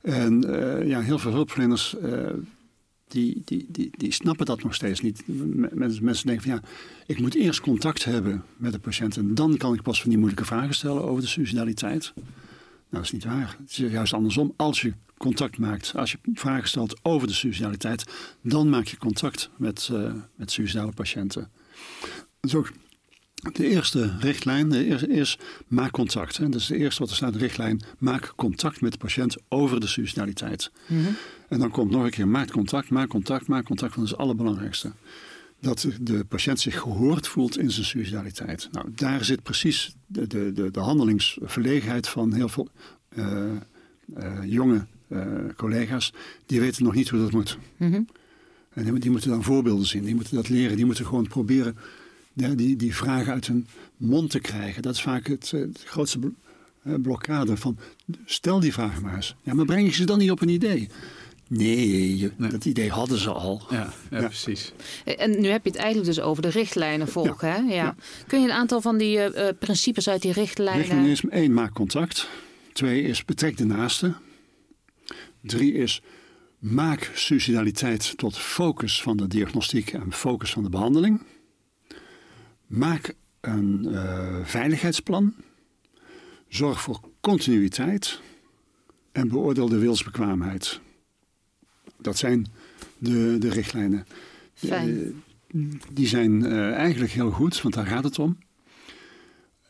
En 0.01 0.43
eh, 0.43 0.87
ja, 0.87 1.01
heel 1.01 1.19
veel 1.19 1.31
hulpverleners 1.31 1.97
eh, 1.97 2.29
die, 3.07 3.41
die, 3.45 3.65
die, 3.69 3.89
die 3.97 4.13
snappen 4.13 4.45
dat 4.45 4.63
nog 4.63 4.75
steeds 4.75 5.01
niet. 5.01 5.23
Mensen 6.01 6.27
denken 6.27 6.41
van 6.41 6.51
ja, 6.51 6.61
ik 7.05 7.19
moet 7.19 7.35
eerst 7.35 7.61
contact 7.61 8.03
hebben 8.03 8.43
met 8.57 8.71
de 8.71 8.79
patiënt 8.79 9.17
en 9.17 9.35
dan 9.35 9.57
kan 9.57 9.73
ik 9.73 9.81
pas 9.81 10.01
van 10.01 10.09
die 10.09 10.17
moeilijke 10.17 10.45
vragen 10.45 10.73
stellen 10.73 11.03
over 11.03 11.21
de 11.21 11.29
suicidaliteit. 11.29 12.13
Nou, 12.95 13.07
dat 13.07 13.15
is 13.15 13.25
niet 13.25 13.33
waar. 13.33 13.55
Het 13.61 13.69
is 13.69 13.91
juist 13.91 14.13
andersom. 14.13 14.53
Als 14.55 14.81
je 14.81 14.93
contact 15.17 15.57
maakt, 15.57 15.93
als 15.95 16.11
je 16.11 16.17
vragen 16.33 16.67
stelt 16.67 16.99
over 17.01 17.27
de 17.27 17.33
suicidaliteit, 17.33 18.05
dan 18.41 18.69
maak 18.69 18.85
je 18.85 18.97
contact 18.97 19.49
met, 19.57 19.89
eh 19.91 20.13
met 20.35 20.51
suicidale 20.51 20.91
patiënten. 20.91 21.49
Dat 22.39 22.51
is 22.51 22.55
ook 22.55 22.71
de 23.53 23.69
eerste 23.69 24.17
richtlijn 24.19 24.69
de 24.69 24.85
eerste 24.85 25.07
is 25.07 25.37
maak 25.67 25.91
contact. 25.91 26.37
Hè. 26.37 26.49
Dat 26.49 26.61
is 26.61 26.67
de 26.67 26.77
eerste 26.77 26.99
wat 27.01 27.09
er 27.09 27.15
staat 27.15 27.31
in 27.31 27.37
de 27.37 27.43
richtlijn. 27.43 27.83
Maak 27.97 28.33
contact 28.35 28.81
met 28.81 28.91
de 28.91 28.97
patiënt 28.97 29.37
over 29.49 29.79
de 29.79 29.87
suicidaliteit. 29.87 30.71
En 31.49 31.59
dan 31.59 31.71
komt 31.71 31.91
nog 31.91 32.03
een 32.03 32.09
keer 32.09 32.27
maak 32.27 32.51
contact, 32.51 32.89
maak 32.89 33.09
contact, 33.09 33.47
maak 33.47 33.65
contact. 33.65 33.95
Dat 33.95 34.03
is 34.03 34.09
het 34.09 34.19
allerbelangrijkste. 34.19 34.91
Dat 35.59 35.87
de 36.01 36.25
patiënt 36.25 36.59
zich 36.59 36.79
gehoord 36.79 37.27
voelt 37.27 37.57
in 37.57 37.71
zijn 37.71 37.85
suicidaliteit. 37.85 38.69
Nou, 38.71 38.87
daar 38.95 39.25
zit 39.25 39.43
precies 39.43 39.95
de, 40.07 40.27
de, 40.27 40.51
de, 40.53 40.71
de 40.71 40.79
handelingsverlegenheid 40.79 42.07
van 42.07 42.33
heel 42.33 42.49
veel 42.49 42.69
eh, 43.09 43.43
eh, 44.15 44.43
jonge 44.43 44.85
eh, 45.07 45.27
collega's. 45.55 46.13
Die 46.45 46.59
weten 46.59 46.83
nog 46.83 46.93
niet 46.93 47.09
hoe 47.09 47.19
dat 47.19 47.31
moet. 47.31 47.57
Mhm. 47.77 48.01
En 48.73 48.83
die, 48.83 48.99
die 48.99 49.11
moeten 49.11 49.29
dan 49.29 49.43
voorbeelden 49.43 49.85
zien. 49.85 50.03
Die 50.03 50.15
moeten 50.15 50.35
dat 50.35 50.49
leren. 50.49 50.75
Die 50.75 50.85
moeten 50.85 51.05
gewoon 51.05 51.27
proberen 51.27 51.77
ja, 52.33 52.49
die, 52.49 52.75
die 52.75 52.95
vragen 52.95 53.33
uit 53.33 53.47
hun 53.47 53.67
mond 53.97 54.29
te 54.29 54.39
krijgen. 54.39 54.81
Dat 54.81 54.93
is 54.93 55.01
vaak 55.01 55.27
het, 55.27 55.51
het 55.51 55.83
grootste 55.85 56.19
bl- 56.19 56.29
blokkade 57.01 57.57
van 57.57 57.77
stel 58.25 58.59
die 58.59 58.73
vraag 58.73 59.01
maar 59.01 59.15
eens. 59.15 59.35
Ja, 59.41 59.53
maar 59.53 59.65
breng 59.65 59.87
je 59.87 59.93
ze 59.93 60.05
dan 60.05 60.17
niet 60.17 60.31
op 60.31 60.41
een 60.41 60.49
idee? 60.49 60.89
Nee, 61.47 62.17
je- 62.17 62.31
Nee. 62.37 62.49
dat 62.49 62.65
idee 62.65 62.89
hadden 62.89 63.17
ze 63.17 63.31
al. 63.31 63.61
Ja, 63.69 63.93
ja, 64.11 64.19
Ja. 64.19 64.27
precies. 64.27 64.71
En 65.05 65.41
nu 65.41 65.47
heb 65.47 65.63
je 65.63 65.69
het 65.69 65.79
eigenlijk 65.79 66.15
dus 66.15 66.19
over 66.23 66.41
de 66.41 66.49
richtlijnen 66.49 67.07
volgen. 67.07 67.51
Hè? 67.51 67.57
Ja. 67.57 67.65
Ja. 67.73 67.95
Kun 68.27 68.39
je 68.41 68.45
een 68.47 68.53
aantal 68.53 68.81
van 68.81 68.97
die 68.97 69.19
eh, 69.19 69.47
eh, 69.49 69.55
principes 69.59 70.09
uit 70.09 70.21
die 70.21 70.31
richtlijnen... 70.31 70.81
Richtlijn 70.81 71.05
is 71.05 71.21
één, 71.29 71.53
maak 71.53 71.73
contact. 71.73 72.29
Twee 72.73 73.01
is 73.01 73.25
betrek 73.25 73.57
de 73.57 73.65
naaste. 73.65 74.13
Drie 75.41 75.73
is 75.73 76.01
maak 76.59 77.11
suicidaliteit 77.13 78.17
tot 78.17 78.37
focus 78.37 79.01
van 79.01 79.17
de 79.17 79.27
diagnostiek 79.27 79.93
en 79.93 80.13
focus 80.13 80.51
van 80.51 80.63
de 80.63 80.69
behandeling. 80.69 81.21
Maak 82.67 83.13
een 83.41 83.87
eh, 83.93 84.35
veiligheidsplan. 84.43 85.33
Zorg 86.47 86.81
voor 86.81 86.99
continuïteit. 87.21 88.19
En 89.11 89.27
beoordeel 89.27 89.69
de 89.69 89.77
wilsbekwaamheid. 89.77 90.79
Dat 92.05 92.17
zijn 92.17 92.47
de, 92.97 93.35
de 93.39 93.49
richtlijnen. 93.49 94.05
Fijn. 94.53 95.15
Eh, 95.47 95.59
die 95.93 96.07
zijn 96.07 96.45
eh, 96.45 96.73
eigenlijk 96.73 97.11
heel 97.11 97.31
goed, 97.31 97.61
want 97.61 97.73
daar 97.73 97.85
gaat 97.85 98.03
het 98.03 98.19
om. 98.19 98.37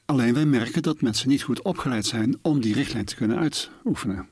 Alleen 0.06 0.34
wij 0.34 0.46
merken 0.46 0.82
dat 0.82 1.02
mensen 1.02 1.30
niet 1.30 1.44
goed 1.44 1.62
opgeleid 1.62 2.06
zijn 2.06 2.38
om 2.42 2.62
die 2.62 2.74
richtlijn 2.74 3.06
te 3.06 3.16
kunnen 3.16 3.38
uitoefenen. 3.38 4.28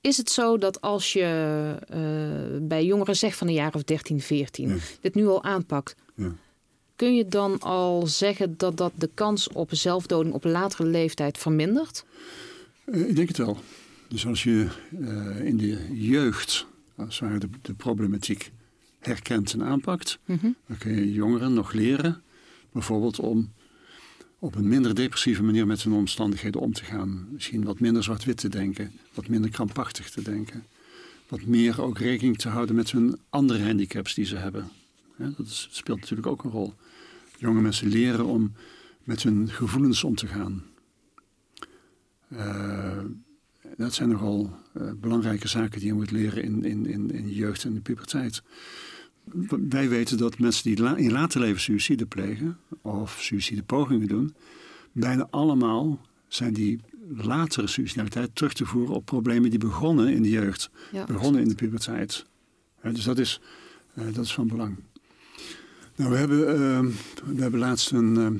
Is 0.00 0.16
het 0.16 0.30
zo 0.30 0.58
dat 0.58 0.80
als 0.80 1.12
je 1.12 1.76
uh, 1.94 2.68
bij 2.68 2.84
jongeren 2.84 3.16
zegt 3.16 3.36
van 3.36 3.46
een 3.46 3.54
jaar 3.54 3.74
of 3.74 3.82
13, 3.82 4.20
14, 4.20 4.68
ja. 4.68 4.76
dit 5.00 5.14
nu 5.14 5.26
al 5.26 5.44
aanpakt, 5.44 5.94
Ja. 6.14 6.32
kun 6.96 7.14
je 7.16 7.28
dan 7.28 7.58
al 7.58 8.06
zeggen 8.06 8.54
dat 8.56 8.76
dat 8.76 8.92
de 8.94 9.10
kans 9.14 9.48
op 9.48 9.68
zelfdoding 9.72 10.34
op 10.34 10.44
latere 10.44 10.84
leeftijd 10.88 11.38
vermindert? 11.38 12.04
Uh, 12.86 13.08
ik 13.08 13.16
denk 13.16 13.28
het 13.28 13.36
wel. 13.36 13.58
Dus 14.08 14.26
als 14.26 14.42
je 14.42 14.68
uh, 14.98 15.40
in 15.46 15.56
de 15.56 15.78
jeugd, 15.92 16.66
als 17.04 17.18
ware 17.18 17.38
de, 17.38 17.48
de 17.62 17.74
problematiek 17.74 18.52
herkent 19.00 19.52
en 19.52 19.62
aanpakt, 19.62 20.18
Mhm. 20.24 20.50
dan 20.66 20.78
kun 20.78 20.92
je 20.94 21.12
jongeren 21.12 21.54
nog 21.54 21.72
leren, 21.72 22.22
bijvoorbeeld 22.72 23.18
om 23.18 23.52
op 24.38 24.54
een 24.54 24.68
minder 24.68 24.94
depressieve 24.94 25.42
manier 25.42 25.66
met 25.66 25.82
hun 25.82 25.92
omstandigheden 25.92 26.60
om 26.60 26.72
te 26.72 26.84
gaan. 26.84 27.26
Misschien 27.32 27.64
wat 27.64 27.80
minder 27.80 28.02
zwart-wit 28.02 28.36
te 28.36 28.48
denken, 28.48 28.92
wat 29.14 29.28
minder 29.28 29.50
krampachtig 29.50 30.10
te 30.10 30.22
denken. 30.22 30.64
Wat 31.28 31.42
meer 31.44 31.82
ook 31.82 31.98
rekening 31.98 32.38
te 32.38 32.48
houden 32.48 32.74
met 32.74 32.90
hun 32.90 33.18
andere 33.30 33.64
handicaps 33.64 34.14
die 34.14 34.24
ze 34.24 34.36
hebben. 34.36 34.68
Ja, 35.18 35.32
dat 35.36 35.46
is- 35.46 35.68
speelt 35.70 36.00
natuurlijk 36.00 36.26
ook 36.28 36.44
een 36.44 36.50
rol. 36.50 36.74
Jonge 37.38 37.60
mensen 37.60 37.88
leren 37.88 38.24
om 38.26 38.52
met 39.04 39.22
hun 39.22 39.48
gevoelens 39.48 40.04
om 40.04 40.14
te 40.14 40.26
gaan. 40.26 40.62
Eh, 42.28 42.98
dat 43.76 43.94
zijn 43.94 44.08
nogal 44.08 44.52
eh, 44.72 44.90
belangrijke 45.00 45.48
zaken 45.48 45.78
die 45.78 45.88
je 45.88 45.94
moet 45.94 46.10
leren 46.10 46.42
in, 46.42 46.64
in, 46.64 46.86
in, 46.86 47.10
in 47.10 47.28
je 47.28 47.34
jeugd 47.34 47.64
en 47.64 47.74
de 47.74 47.80
puberteit. 47.80 48.42
Wij 49.68 49.88
weten 49.88 50.18
dat 50.18 50.38
mensen 50.38 50.64
die 50.64 50.80
la- 50.82 50.96
in 50.96 51.12
later 51.12 51.40
leven 51.40 51.60
suïcide 51.60 52.06
plegen 52.06 52.58
of 52.82 53.16
suïcidepogingen 53.20 54.08
doen, 54.08 54.34
bijna 54.92 55.26
allemaal 55.30 56.00
zijn 56.28 56.52
die 56.52 56.80
latere 57.16 57.66
suicidaliteit 57.66 58.30
terug 58.34 58.52
te 58.52 58.64
voeren 58.66 58.94
op 58.94 59.04
problemen 59.04 59.50
die 59.50 59.58
begonnen 59.58 60.08
in 60.14 60.22
de 60.22 60.30
jeugd, 60.30 60.70
Ja. 60.92 61.04
begonnen 61.04 61.42
in 61.42 61.48
de 61.48 61.54
puberteit. 61.54 62.24
Dus 62.82 63.04
dat 63.04 63.18
is, 63.18 63.40
eh, 63.94 64.04
dat 64.14 64.24
is 64.24 64.34
van 64.34 64.46
belang. 64.48 64.76
Nou, 65.96 66.10
we 66.10 66.16
hebben, 66.16 66.48
eh, 66.48 66.80
we 67.34 67.42
hebben 67.42 67.60
laatst 67.60 67.90
een, 67.90 68.16
eh, 68.16 68.30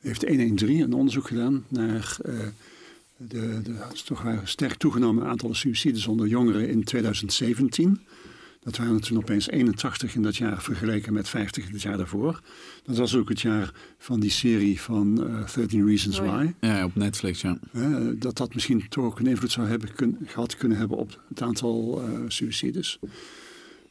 heeft 0.00 0.22
113 0.28 0.80
een 0.80 0.92
onderzoek 0.92 1.26
gedaan 1.26 1.64
naar 1.68 2.16
eh, 2.24 2.34
de, 3.18 3.60
de 3.62 3.72
het 3.74 3.92
is 3.92 4.02
toch 4.02 4.24
een 4.24 4.48
sterk 4.48 4.74
toegenomen 4.74 5.26
aantal 5.26 5.54
suïcides 5.54 6.06
onder 6.06 6.26
jongeren 6.26 6.68
in 6.68 6.84
2017. 6.84 8.00
Dat 8.60 8.76
waren 8.76 8.94
er 8.94 9.00
toen 9.00 9.16
opeens 9.16 9.48
81 9.48 10.14
in 10.14 10.22
dat 10.22 10.36
jaar 10.36 10.62
vergeleken 10.62 11.12
met 11.12 11.28
50 11.28 11.66
in 11.66 11.72
het 11.72 11.82
jaar 11.82 11.96
daarvoor. 11.96 12.40
Dat 12.82 12.96
was 12.96 13.14
ook 13.16 13.28
het 13.28 13.40
jaar 13.40 13.72
van 13.98 14.20
die 14.20 14.30
serie 14.30 14.80
van 14.80 15.26
eh 15.28 15.48
13 15.54 15.86
Reasons 15.86 16.18
Oh. 16.20 16.26
Why. 16.36 16.52
Ja, 16.60 16.84
op 16.84 16.94
Netflix, 16.94 17.40
ja. 17.40 17.58
Dat 18.14 18.36
dat 18.36 18.54
misschien 18.54 18.88
toch 18.88 19.04
ook 19.04 19.18
een 19.18 19.26
invloed 19.26 19.50
zou 19.50 19.66
hebben 19.68 19.94
kun- 19.94 20.18
gehad 20.24 20.56
kunnen 20.56 20.78
hebben 20.78 20.96
op 20.96 21.22
het 21.28 21.42
aantal 21.42 22.02
eh 22.02 22.20
suïcides. 22.28 22.98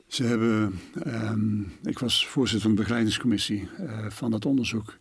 Ze 0.08 0.24
hebben, 0.24 0.80
ehm, 1.04 1.60
ik 1.84 2.00
was 2.00 2.28
voorzitter 2.28 2.68
van 2.68 2.76
de 2.76 2.82
begeleidingscommissie 2.82 3.68
eh, 3.78 4.06
van 4.10 4.32
dat 4.32 4.46
onderzoek. 4.46 4.98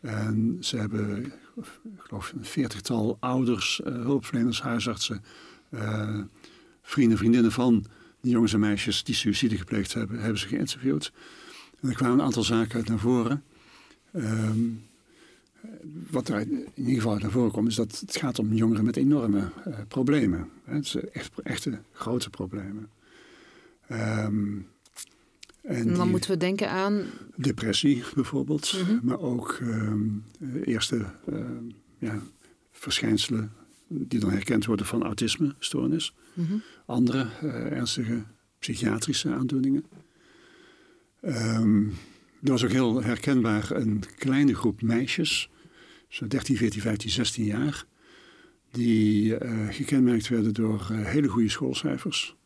En 0.00 0.56
ze 0.60 0.76
hebben, 0.76 1.32
ik 1.66 2.00
geloof, 2.00 2.32
een 2.32 2.44
veertigtal 2.44 3.16
ouders, 3.20 3.82
eh, 3.82 3.92
hulpverleners, 3.92 4.62
huisartsen, 4.62 5.24
eh, 5.68 6.18
vrienden, 6.82 7.18
vriendinnen 7.18 7.52
van 7.52 7.84
die 8.20 8.32
jongens 8.32 8.52
en 8.52 8.60
meisjes 8.60 9.04
die 9.04 9.14
suïcide 9.14 9.56
gepleegd 9.56 9.94
hebben, 9.94 10.18
hebben 10.20 10.38
ze 10.38 10.48
geïnterviewd. 10.48 11.12
En 11.80 11.88
er 11.88 11.94
kwamen 11.94 12.18
een 12.18 12.24
aantal 12.24 12.42
zaken 12.42 12.74
uit 12.74 12.88
naar 12.88 12.98
voren. 12.98 13.42
Ehm, 14.12 14.58
wat 16.10 16.28
er 16.28 16.40
in 16.40 16.68
ieder 16.74 16.94
geval 16.94 17.12
uit 17.12 17.22
naar 17.22 17.30
voren 17.30 17.50
komt, 17.50 17.68
is 17.68 17.74
dat 17.74 18.00
het 18.00 18.16
gaat 18.16 18.38
om 18.38 18.52
jongeren 18.54 18.84
met 18.84 18.96
enorme 18.96 19.50
eh, 19.64 19.78
problemen. 19.88 20.50
Het 20.64 20.86
zijn 20.86 21.12
echt, 21.12 21.30
echte 21.42 21.78
grote 21.92 22.30
problemen. 22.30 22.88
Ehm, 23.86 24.58
en 25.62 25.76
En 25.76 25.86
dan 25.86 25.94
die 25.94 26.10
moeten 26.10 26.30
we 26.30 26.36
denken 26.36 26.70
aan. 26.70 27.02
depressie 27.36 28.02
bijvoorbeeld, 28.14 28.80
Mhm. 28.86 28.98
maar 29.06 29.18
ook 29.20 29.58
eh, 29.60 29.92
eerste 30.64 31.04
ehm, 31.26 31.64
ja, 31.98 32.22
verschijnselen 32.72 33.52
die 33.88 34.20
dan 34.20 34.30
herkend 34.30 34.64
worden 34.66 34.86
van 34.86 35.02
autisme-stoornis. 35.02 36.14
Mhm. 36.34 36.54
Andere 36.86 37.26
eh, 37.40 37.72
ernstige 37.72 38.22
psychiatrische 38.58 39.32
aandoeningen. 39.34 39.84
Ehm 41.20 41.88
er 42.42 42.50
was 42.50 42.64
ook 42.64 42.70
heel 42.70 43.02
herkenbaar 43.02 43.70
een 43.70 44.02
kleine 44.18 44.54
groep 44.54 44.82
meisjes, 44.82 45.50
zo 46.08 46.26
13, 46.26 46.56
14, 46.56 46.80
15, 46.80 47.10
16 47.10 47.44
jaar, 47.44 47.84
die 48.70 49.36
eh, 49.36 49.68
gekenmerkt 49.70 50.28
werden 50.28 50.54
door 50.54 50.88
hele 50.92 51.28
goede 51.28 51.48
schoolcijfers, 51.48 52.36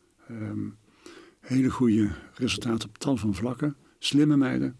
hele 1.45 1.69
goede 1.69 2.09
resultaten 2.33 2.89
op 2.89 2.97
tal 2.97 3.17
van 3.17 3.35
vlakken, 3.35 3.75
slimme 3.99 4.37
meiden, 4.37 4.75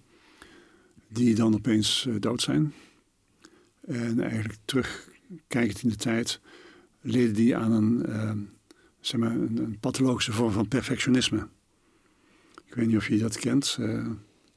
die 1.08 1.36
dan 1.36 1.54
opeens 1.54 2.06
eh, 2.08 2.14
dood 2.20 2.42
zijn. 2.42 2.74
En 3.82 4.20
eigenlijk 4.20 4.60
terugkijkend 4.66 5.82
in 5.84 5.90
de 5.90 5.96
tijd, 5.96 6.40
leden 7.02 7.34
die 7.34 7.56
aan 7.56 7.72
een, 7.72 8.06
ehm, 8.06 8.38
zeg 9.00 9.20
maar, 9.20 9.32
een, 9.32 9.58
een 9.58 9.80
pathologische 9.80 10.32
vorm 10.32 10.52
van 10.52 10.68
perfectionisme. 10.68 11.48
Ik 12.66 12.76
weet 12.76 12.88
niet 12.88 12.98
of 12.98 13.08
je 13.08 13.18
dat 13.18 13.40
kent. 13.40 13.78
eh, 13.80 14.08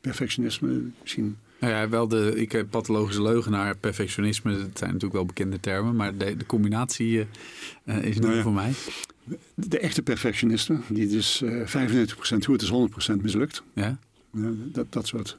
perfectionisme, 0.00 0.82
misschien. 1.00 1.36
Nou 1.60 1.72
ja, 1.72 1.88
wel 1.88 2.08
de 2.08 2.32
ik, 2.36 2.52
heb 2.52 2.70
pathologische 2.70 3.22
leugenaar, 3.22 3.76
perfectionisme, 3.76 4.52
dat 4.52 4.78
zijn 4.78 4.92
natuurlijk 4.92 5.12
wel 5.12 5.24
bekende 5.24 5.60
termen, 5.60 5.96
maar 5.96 6.16
de, 6.16 6.36
de 6.36 6.46
combinatie 6.46 7.20
eh, 7.20 7.96
eh, 7.96 8.04
is 8.04 8.14
nieuw 8.14 8.24
Nou 8.24 8.36
ja. 8.36 8.42
voor 8.42 8.52
mij. 8.52 8.72
De 9.54 9.78
echte 9.78 10.02
perfectionisten, 10.02 10.82
die 10.88 11.08
dus 11.08 11.42
eh 11.42 11.66
95% 11.66 12.44
goed 12.44 12.62
is, 12.62 12.70
100% 13.12 13.20
mislukt. 13.22 13.62
Ja? 13.74 13.98
Ja, 14.32 14.50
dat, 14.72 14.92
dat 14.92 15.06
soort. 15.06 15.38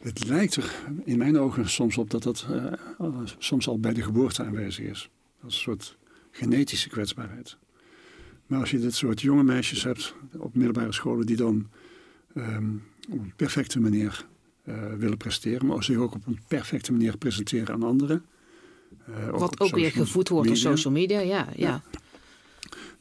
Het 0.00 0.26
lijkt 0.26 0.56
er 0.56 0.72
in 1.04 1.18
mijn 1.18 1.38
ogen 1.38 1.68
soms 1.70 1.98
op 1.98 2.10
dat 2.10 2.22
dat 2.22 2.46
eh, 2.50 2.64
al- 2.98 3.22
soms 3.38 3.68
al 3.68 3.78
bij 3.80 3.92
de 3.94 4.02
geboorte 4.02 4.44
aanwezig 4.44 4.84
is. 4.84 5.10
Dat 5.40 5.50
is 5.50 5.56
een 5.56 5.62
soort 5.62 5.96
genetische 6.30 6.88
kwetsbaarheid. 6.88 7.56
Maar 8.46 8.60
als 8.60 8.70
je 8.70 8.78
dit 8.78 8.94
soort 8.94 9.20
jonge 9.20 9.42
meisjes 9.42 9.82
hebt 9.84 10.14
op 10.38 10.54
middelbare 10.54 10.92
scholen 10.92 11.26
die 11.26 11.36
dan 11.36 11.68
ehm, 12.34 12.70
op 13.10 13.18
een 13.18 13.32
perfecte 13.36 13.80
manier 13.80 14.26
eh, 14.64 14.74
willen 14.98 15.16
presteren, 15.16 15.66
maar 15.66 15.84
zich 15.84 15.96
ook 15.96 16.14
op 16.14 16.26
een 16.26 16.38
perfecte 16.48 16.92
manier 16.92 17.16
presenteren 17.16 17.74
aan 17.74 17.82
anderen. 17.82 18.24
eh, 19.06 19.28
Wat 19.28 19.60
ook 19.60 19.74
weer 19.74 19.90
gevoed 19.90 20.28
wordt 20.28 20.46
door 20.48 20.56
social 20.56 20.92
media. 20.92 21.20
Ja, 21.20 21.26
ja. 21.26 21.46
Ja. 21.56 21.82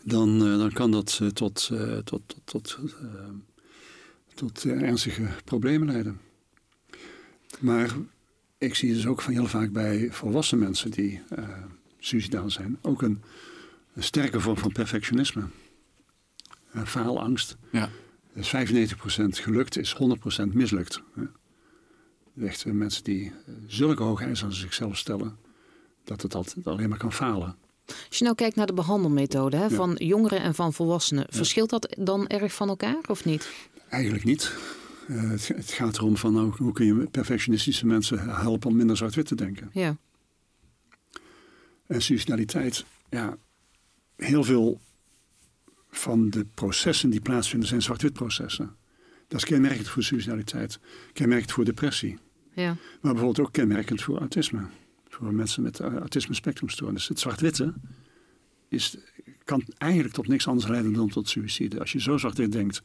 Dan, 0.09 0.45
eh, 0.45 0.57
dan 0.57 0.71
kan 0.71 0.91
dat 0.91 1.19
eh, 1.21 1.27
tot, 1.27 1.69
eh, 1.73 1.97
tot, 1.97 2.21
tot, 2.27 2.45
tot, 2.45 2.77
eh, 3.01 3.29
tot 4.33 4.65
eh, 4.65 4.81
ernstige 4.81 5.27
problemen 5.45 5.87
leiden. 5.87 6.19
Maar 7.59 7.89
ik 8.57 8.75
zie 8.75 8.93
dus 8.93 9.07
ook 9.07 9.21
van 9.21 9.33
heel 9.33 9.47
vaak 9.47 9.71
bij 9.71 10.11
volwassen 10.11 10.59
mensen 10.59 10.91
die 10.91 11.21
eh 11.29 11.47
suicidaal 11.99 12.49
zijn, 12.49 12.77
ook 12.81 13.01
een, 13.01 13.21
een 13.93 14.03
sterke 14.03 14.39
vorm 14.39 14.57
van 14.57 14.71
perfectionisme. 14.71 15.43
Uh, 16.75 16.85
faalangst. 16.85 17.57
Ja. 17.71 17.89
Dus 18.33 18.55
95% 18.55 18.59
gelukt 19.29 19.77
is 19.77 19.95
100% 20.43 20.45
mislukt. 20.53 21.01
hè. 21.15 21.23
Echt 22.45 22.65
eh, 22.65 22.71
mensen 22.73 23.03
die 23.03 23.25
eh, 23.25 23.53
zulke 23.67 24.03
hoge 24.03 24.23
eisen 24.23 24.45
aan 24.47 24.53
zichzelf 24.53 24.97
stellen, 24.97 25.37
dat 26.03 26.21
het 26.21 26.35
altijd 26.35 26.67
alleen 26.67 26.89
maar 26.89 26.97
kan 26.97 27.13
falen. 27.13 27.55
Als 28.07 28.17
je 28.17 28.23
nou 28.23 28.35
kijkt 28.35 28.55
naar 28.55 28.65
de 28.65 28.73
behandelmethode 28.73 29.57
hè, 29.57 29.63
Ja. 29.63 29.69
van 29.69 29.95
jongeren 29.97 30.41
en 30.41 30.55
van 30.55 30.73
volwassenen, 30.73 31.25
verschilt 31.29 31.69
dat 31.69 31.95
dan 31.99 32.27
erg 32.27 32.53
van 32.53 32.67
elkaar 32.69 32.99
of 33.07 33.25
niet? 33.25 33.49
Eigenlijk 33.89 34.23
niet. 34.23 34.53
Eh, 35.07 35.29
het, 35.29 35.47
het 35.47 35.71
gaat 35.71 35.97
erom 35.97 36.17
van 36.17 36.33
nou, 36.33 36.53
hoe 36.57 36.73
kun 36.73 36.85
je 36.85 37.07
perfectionistische 37.11 37.85
mensen 37.85 38.19
helpen 38.19 38.69
om 38.69 38.75
minder 38.75 38.97
zwart-wit 38.97 39.25
te 39.25 39.35
denken. 39.35 39.69
Ja. 39.73 39.97
En 41.87 42.01
suicidaliteit, 42.01 42.85
ja, 43.09 43.37
heel 44.15 44.43
veel 44.43 44.79
van 45.91 46.29
de 46.29 46.45
processen 46.53 47.09
die 47.09 47.21
plaatsvinden 47.21 47.69
zijn 47.69 47.81
zwart-wit 47.81 48.13
processen. 48.13 48.75
Dat 49.27 49.39
is 49.39 49.45
kenmerkend 49.45 49.87
voor 49.87 50.03
suicidaliteit, 50.03 50.79
kenmerkend 51.13 51.51
voor 51.51 51.65
depressie. 51.65 52.17
ja. 52.53 52.75
Maar 53.01 53.13
bijvoorbeeld 53.13 53.47
ook 53.47 53.53
kenmerkend 53.53 54.01
voor 54.01 54.17
autisme. 54.19 54.67
Voor 55.19 55.33
mensen 55.33 55.63
met 55.63 55.79
uh, 55.79 55.95
autisme 55.95 56.33
spectrumstoornis. 56.35 57.07
Het 57.07 57.19
zwart-witte 57.19 57.73
is, 58.67 58.97
kan 59.43 59.63
eigenlijk 59.77 60.13
tot 60.13 60.27
niks 60.27 60.47
anders 60.47 60.67
leiden 60.67 60.93
dan 60.93 61.09
tot 61.09 61.29
suïcide. 61.29 61.79
Als 61.79 61.91
je 61.91 62.01
zo 62.01 62.17
zwart-wit 62.17 62.51
denkt, 62.51 62.81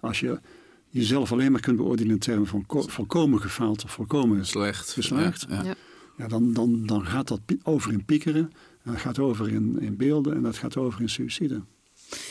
als 0.00 0.20
je 0.20 0.40
jezelf 0.88 1.32
alleen 1.32 1.52
maar 1.52 1.60
kunt 1.60 1.76
beoordelen 1.76 2.12
in 2.12 2.18
termen 2.18 2.46
van 2.46 2.66
ko- 2.66 2.88
volkomen 2.88 3.40
gefaald 3.40 3.84
of 3.84 3.90
volkomen 3.92 4.46
Slecht. 4.46 4.92
Geslaagd. 4.92 5.46
Ja, 5.48 5.74
ja. 6.16 6.28
Dan, 6.28 6.52
dan, 6.52 6.86
dan 6.86 7.06
gaat 7.06 7.28
dat 7.28 7.40
over 7.62 7.92
in 7.92 8.04
piekeren. 8.04 8.52
En 8.82 8.92
dat 8.92 9.00
gaat 9.00 9.18
over 9.18 9.48
in, 9.48 9.80
in 9.80 9.96
beelden 9.96 10.34
en 10.34 10.42
dat 10.42 10.56
gaat 10.56 10.76
over 10.76 11.00
in 11.00 11.08
suïcide. 11.08 11.62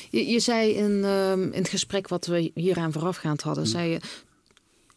Je, 0.10 0.26
je 0.26 0.40
zei 0.40 0.72
in, 0.72 1.04
ehm, 1.04 1.42
in 1.42 1.62
het 1.62 1.70
gesprek 1.70 2.08
wat 2.08 2.26
we 2.26 2.52
hieraan 2.54 2.92
voorafgaand 2.92 3.42
hadden, 3.42 3.68
zei 3.68 3.90
je, 3.90 4.00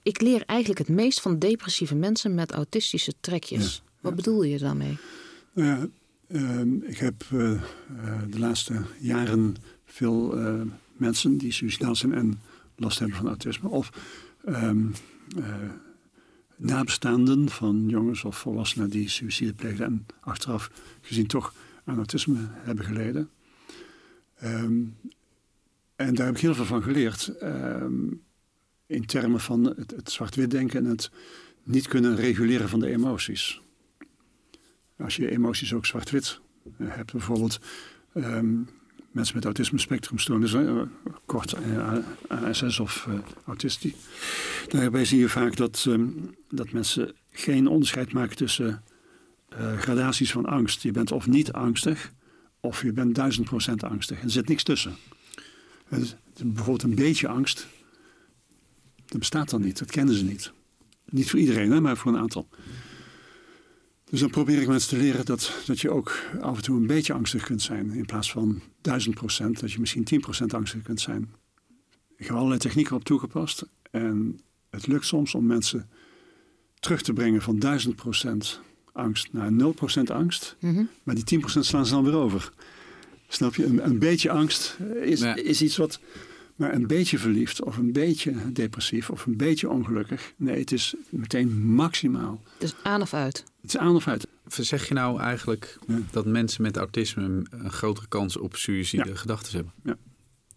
ik 0.02 0.20
leer 0.20 0.42
eigenlijk 0.46 0.78
het 0.78 0.88
meest 0.96 1.20
van 1.20 1.38
depressieve 1.38 1.94
mensen 1.94 2.34
met 2.34 2.52
autistische 2.52 3.12
trekjes. 3.20 3.82
Wat 4.00 4.14
bedoel 4.14 4.42
je 4.42 4.58
daarmee? 4.58 4.98
Nou 5.52 5.68
ja, 5.68 5.88
ehm, 6.28 6.74
ik 6.82 6.98
heb 6.98 7.24
eh, 7.32 7.52
eh, 7.52 7.61
de 8.30 8.38
laatste 8.38 8.82
jaren 8.98 9.56
veel 9.84 10.38
eh, 10.38 10.61
mensen 10.96 11.37
die 11.37 11.52
suicidaal 11.52 11.96
zijn 11.96 12.14
en 12.14 12.40
last 12.76 12.98
hebben 12.98 13.16
van 13.16 13.26
autisme. 13.26 13.68
Of 13.68 13.90
ehm, 14.44 14.87
eh, 15.37 15.54
nabestaanden 16.56 17.48
van 17.48 17.84
jongens 17.87 18.24
of 18.24 18.38
volwassenen 18.38 18.90
die 18.90 19.08
suïcide 19.08 19.52
pleegden 19.52 19.87
en 19.87 20.06
achteraf 20.20 20.70
gezien 21.00 21.26
toch 21.26 21.54
aan 21.84 21.96
autisme 21.96 22.38
hebben 22.50 22.84
geleden. 22.84 23.30
Ehm, 24.38 24.82
en 25.96 26.14
daar 26.14 26.26
heb 26.26 26.34
ik 26.34 26.40
heel 26.40 26.54
veel 26.54 26.64
van 26.64 26.82
geleerd. 26.82 27.32
in 28.87 29.06
termen 29.06 29.40
van 29.40 29.64
het, 29.64 29.90
het 29.90 30.11
zwart-wit 30.11 30.50
denken 30.50 30.84
en 30.84 30.90
het 30.90 31.11
niet 31.62 31.88
kunnen 31.88 32.16
reguleren 32.16 32.68
van 32.68 32.80
de 32.80 32.90
emoties. 32.90 33.61
Als 34.98 35.16
je 35.16 35.30
emoties 35.30 35.74
ook 35.74 35.87
zwart-wit 35.87 36.40
eh, 36.78 36.87
hebt, 36.90 37.12
bijvoorbeeld 37.12 37.61
ehm, 38.14 38.56
mensen 39.11 39.37
met 39.37 39.44
autisme 39.44 39.78
spectrumstoornis, 39.78 40.54
eh, 40.54 40.82
kort 41.26 41.52
eh, 41.52 41.98
ASS 42.28 42.78
of 42.80 43.06
eh, 43.08 43.14
autistie. 43.46 43.94
Daarbij 44.68 45.04
zie 45.04 45.18
je 45.18 45.28
vaak 45.28 45.56
dat, 45.56 45.84
ehm, 45.88 46.06
dat 46.50 46.72
mensen 46.72 47.14
geen 47.30 47.66
onderscheid 47.66 48.12
maken 48.12 48.37
tussen 48.37 48.82
gradaties 49.78 50.32
van 50.32 50.46
angst. 50.46 50.82
Je 50.82 50.90
bent 50.90 51.12
of 51.12 51.26
niet 51.26 51.52
angstig, 51.52 52.12
of 52.61 52.82
je 52.82 52.92
bent 52.92 53.14
duizend 53.14 53.46
procent 53.46 53.82
angstig. 53.84 54.22
Er 54.22 54.30
zit 54.30 54.48
niks 54.48 54.62
tussen. 54.62 54.96
Is 55.88 56.16
bijvoorbeeld 56.37 56.82
een 56.82 56.94
beetje 56.94 57.28
angst, 57.28 57.66
dat 59.06 59.18
bestaat 59.18 59.50
dan 59.50 59.61
niet, 59.61 59.78
dat 59.78 59.90
kennen 59.90 60.14
ze 60.14 60.24
niet. 60.24 60.52
Niet 61.04 61.30
voor 61.30 61.38
iedereen, 61.38 61.70
hè, 61.70 61.80
maar 61.80 61.96
voor 61.96 62.12
een 62.12 62.18
aantal. 62.18 62.48
Dus 64.10 64.20
dan 64.20 64.30
probeer 64.30 64.60
ik 64.60 64.68
mensen 64.68 64.88
te 64.88 64.96
leren 64.96 65.24
dat, 65.24 65.52
dat 65.66 65.80
je 65.80 65.90
ook 65.90 66.18
af 66.40 66.56
en 66.56 66.62
toe 66.62 66.76
een 66.76 66.86
beetje 66.86 67.12
angstig 67.12 67.44
kunt 67.44 67.62
zijn. 67.62 67.92
In 67.92 68.04
plaats 68.06 68.32
van 68.32 68.60
duizend 68.80 69.14
procent, 69.14 69.60
dat 69.60 69.72
je 69.72 69.80
misschien 69.80 70.04
10 70.04 70.20
procent 70.20 70.54
angstig 70.54 70.82
kunt 70.82 71.00
zijn. 71.00 71.34
Ik 72.16 72.26
heb 72.26 72.36
allerlei 72.36 72.60
technieken 72.60 72.96
op 72.96 73.04
toegepast. 73.04 73.64
En 73.90 74.40
het 74.70 74.86
lukt 74.86 75.06
soms 75.06 75.34
om 75.34 75.46
mensen 75.46 75.90
terug 76.80 77.02
te 77.02 77.12
brengen 77.12 77.42
van 77.42 77.58
duizend 77.58 77.96
procent 77.96 78.60
angst 78.92 79.32
naar 79.32 79.52
0 79.52 79.72
procent 79.72 80.10
angst. 80.10 80.56
Mhm. 80.60 80.84
Maar 81.02 81.14
die 81.14 81.24
10 81.24 81.40
procent 81.40 81.66
slaan 81.66 81.86
ze 81.86 81.92
dan 81.92 82.04
weer 82.04 82.16
over. 82.16 82.52
Snap 83.28 83.54
je? 83.54 83.64
Een, 83.64 83.84
een 83.84 83.98
beetje 83.98 84.30
angst 84.30 84.76
is, 85.02 85.20
Ja. 85.20 85.34
is 85.34 85.62
iets 85.62 85.76
wat... 85.76 86.00
Maar 86.58 86.74
een 86.74 86.86
beetje 86.86 87.18
verliefd 87.18 87.62
of 87.64 87.76
een 87.76 87.92
beetje 87.92 88.52
depressief 88.52 89.10
of 89.10 89.26
een 89.26 89.36
beetje 89.36 89.68
ongelukkig. 89.68 90.32
Nee, 90.36 90.58
het 90.58 90.72
is 90.72 90.94
meteen 91.10 91.66
maximaal. 91.66 92.42
Dus 92.58 92.74
aan 92.82 93.02
of 93.02 93.14
uit? 93.14 93.44
Het 93.60 93.70
is 93.74 93.76
aan 93.78 93.94
of 93.94 94.08
uit. 94.08 94.26
Zeg 94.48 94.88
je 94.88 94.94
nou 94.94 95.20
eigenlijk 95.20 95.78
Ja. 95.86 95.98
dat 96.10 96.26
mensen 96.26 96.62
met 96.62 96.76
autisme 96.76 97.22
een 97.50 97.70
grotere 97.70 98.08
kans 98.08 98.36
op 98.36 98.56
suïcide 98.56 99.08
Ja. 99.08 99.14
gedachten 99.14 99.54
hebben? 99.54 99.72
Ja. 99.84 99.96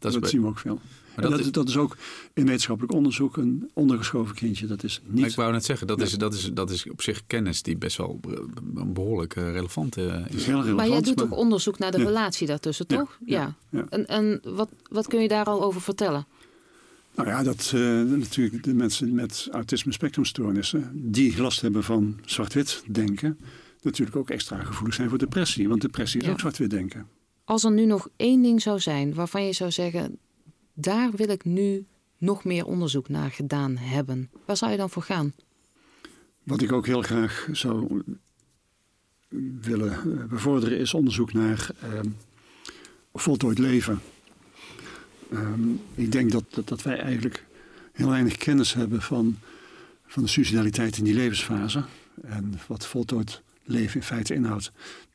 Dat 0.02 0.12
Dat, 0.12 0.14
is 0.14 0.20
bij- 0.20 0.30
zien 0.30 0.42
we 0.42 0.48
ook 0.48 0.60
veel. 0.60 0.80
Maar 1.16 1.22
dat 1.22 1.32
dat, 1.32 1.40
is- 1.40 1.52
dat 1.52 1.70
is 1.70 1.78
ook 1.78 1.98
in 2.34 2.46
wetenschappelijk 2.46 2.94
onderzoek 2.94 3.38
een 3.38 3.70
ondergeschoven 3.74 4.36
kindje. 4.36 4.66
Dat 4.68 4.84
is 4.84 5.02
Maar 5.06 5.16
niet... 5.16 5.26
ik 5.30 5.36
wou 5.36 5.52
net 5.52 5.66
zeggen, 5.66 5.88
dat, 5.88 6.02
is, 6.02 6.12
dat, 6.14 6.34
is, 6.34 6.50
dat 6.54 6.70
is 6.70 6.90
op 6.90 7.02
zich 7.02 7.22
kennis 7.28 7.62
die 7.62 7.78
best 7.78 7.98
wel 7.98 8.20
eh, 8.30 8.38
behoorlijk 8.86 9.36
eh, 9.36 9.52
relevant 9.52 9.98
eh, 9.98 10.04
is 10.06 10.36
is. 10.36 10.46
heel 10.46 10.54
relevant. 10.56 10.76
Maar 10.76 10.88
jij 10.90 11.02
doet 11.02 11.18
toch 11.18 11.32
onderzoek 11.32 11.78
naar 11.80 11.92
de 11.92 11.98
Ja. 11.98 12.04
relatie 12.06 12.48
daartussen, 12.48 12.86
Ja, 12.88 12.98
toch? 12.98 13.18
ja, 13.26 13.56
ja. 13.70 13.86
En, 13.90 14.06
en 14.08 14.42
wat, 14.44 14.70
wat 14.90 15.08
kun 15.08 15.22
je 15.22 15.28
daar 15.28 15.46
al 15.46 15.64
over 15.64 15.82
vertellen? 15.82 16.26
Nou 17.16 17.30
ja, 17.30 17.44
dat 17.44 17.72
eh, 17.76 17.82
natuurlijk 18.02 18.64
de 18.64 18.74
mensen 18.74 19.14
met 19.16 19.48
autisme 19.52 19.92
spectrumstoornissen... 19.94 20.92
die 20.94 21.42
last 21.42 21.62
hebben 21.62 21.84
van 21.84 22.20
zwart-wit 22.26 22.84
denken... 22.92 23.38
natuurlijk 23.82 24.18
ook 24.18 24.30
extra 24.30 24.64
gevoelig 24.64 24.96
zijn 24.96 25.10
voor 25.10 25.18
depressie. 25.18 25.70
Want 25.70 25.82
depressie 25.82 26.20
is 26.20 26.26
Ja. 26.26 26.32
ook 26.32 26.40
zwart-wit 26.40 26.70
denken. 26.70 27.08
Als 27.44 27.64
er 27.64 27.72
nu 27.72 27.86
nog 27.86 28.10
één 28.16 28.42
ding 28.42 28.62
zou 28.62 28.80
zijn 28.80 29.14
waarvan 29.14 29.46
je 29.46 29.54
zou 29.54 29.72
zeggen... 29.72 30.18
daar 30.74 31.12
wil 31.12 31.30
ik 31.30 31.46
nu 31.46 31.86
nog 32.18 32.44
meer 32.44 32.66
onderzoek 32.66 33.10
naar 33.10 33.32
gedaan 33.32 33.78
hebben. 33.78 34.30
Waar 34.46 34.58
zou 34.58 34.72
je 34.72 34.78
dan 34.78 34.90
voor 34.90 35.04
gaan? 35.04 35.34
Wat 36.44 36.62
ik 36.62 36.72
ook 36.72 36.86
heel 36.86 37.02
graag 37.02 37.48
zou 37.52 38.04
willen 39.62 39.92
eh, 39.92 40.26
bevorderen... 40.26 40.80
is 40.80 40.94
onderzoek 40.94 41.34
naar 41.34 41.70
ehm 41.82 42.10
voltooid 43.14 43.58
leven. 43.58 44.02
Ehm, 45.32 45.70
ik 45.96 46.12
denk 46.12 46.32
dat, 46.32 46.44
dat, 46.50 46.68
dat 46.68 46.82
wij 46.82 47.00
eigenlijk 47.00 47.46
heel 47.92 48.10
weinig 48.10 48.38
kennis 48.38 48.74
hebben 48.74 49.02
van, 49.02 49.38
van 50.06 50.24
de 50.24 50.30
suicidaliteit 50.30 50.98
in 50.98 51.04
die 51.04 51.14
levensfase. 51.14 51.84
En 52.22 52.60
wat 52.68 52.88
voltooid 52.88 53.42
leven 53.64 53.96
in 53.96 54.06
feite 54.06 54.34
inhoudt. 54.34 54.72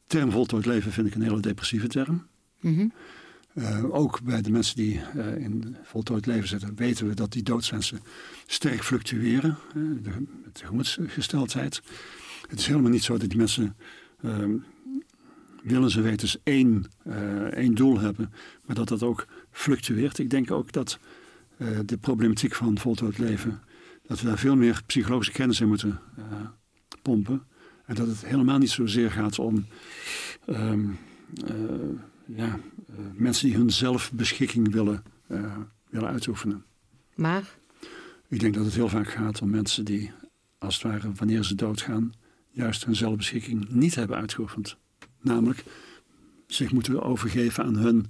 Term 0.07 0.31
voltooid 0.31 0.67
leven 0.67 0.93
vind 0.93 1.07
ik 1.07 1.15
een 1.15 1.23
hele 1.23 1.41
depressieve 1.41 1.89
term. 1.89 2.27
Mhm. 2.61 2.89
Eh, 3.57 3.95
ook 3.95 4.23
bij 4.23 4.43
de 4.43 4.51
mensen 4.51 4.77
die 4.77 5.01
eh, 5.01 5.37
in 5.37 5.77
voltooid 5.83 6.27
leven 6.27 6.49
zitten, 6.49 6.75
weten 6.75 7.09
we 7.09 7.15
dat 7.15 7.33
die 7.33 7.43
doodswensen 7.43 8.01
sterk 8.47 8.83
fluctueren. 8.85 9.57
eh, 9.69 9.75
de, 9.75 10.11
de 10.53 10.67
gemoedsgesteldheid. 10.67 11.83
Het 12.49 12.59
is 12.59 12.67
helemaal 12.67 12.91
niet 12.91 13.03
zo 13.03 13.19
dat 13.19 13.29
die 13.29 13.39
mensen 13.39 13.77
ehm, 14.23 14.57
willen 15.63 15.91
ze 15.91 16.01
weten 16.01 16.41
één, 16.43 16.87
één 17.51 17.75
doel 17.75 17.99
hebben, 18.01 18.33
maar 18.65 18.77
dat 18.77 18.89
dat 18.89 19.03
ook 19.03 19.27
fluctueert. 19.51 20.19
Ik 20.19 20.31
denk 20.31 20.51
ook 20.51 20.73
dat 20.73 20.99
de 21.85 21.99
problematiek 21.99 22.55
van 22.55 22.79
voltooid 22.79 23.19
leven, 23.19 23.61
dat 24.07 24.21
we 24.21 24.27
daar 24.27 24.39
veel 24.39 24.57
meer 24.57 24.83
psychologische 24.87 25.33
kennis 25.33 25.61
in 25.61 25.69
moeten 25.69 26.01
pompen. 27.03 27.43
En 27.87 27.95
dat 27.95 28.07
het 28.07 28.27
helemaal 28.27 28.59
niet 28.59 28.71
zozeer 28.71 29.11
gaat 29.11 29.39
om 29.39 29.67
ehm, 30.47 30.89
eh, 31.45 31.55
ja, 32.27 32.59
eh, 32.89 32.95
mensen 33.13 33.47
die 33.47 33.57
hun 33.57 33.71
zelfbeschikking 33.71 34.73
willen, 34.73 35.03
eh, 35.27 35.57
willen 35.91 36.09
uitoefenen. 36.09 36.65
Maar 37.15 37.55
Ik 38.29 38.41
denk 38.41 38.55
dat 38.55 38.65
het 38.65 38.75
heel 38.75 38.89
vaak 38.89 39.11
gaat 39.11 39.41
om 39.41 39.51
mensen 39.51 39.85
die, 39.85 40.13
als 40.59 40.75
het 40.75 40.83
ware, 40.83 41.13
wanneer 41.13 41.45
ze 41.45 41.55
doodgaan, 41.55 42.13
juist 42.51 42.85
hun 42.85 42.97
zelfbeschikking 42.97 43.69
niet 43.69 43.95
hebben 43.95 44.17
uitgeoefend. 44.17 44.77
Namelijk 45.21 45.65
zich 46.47 46.73
moeten 46.73 47.03
overgeven 47.03 47.65
aan 47.65 47.77
hun 47.77 48.07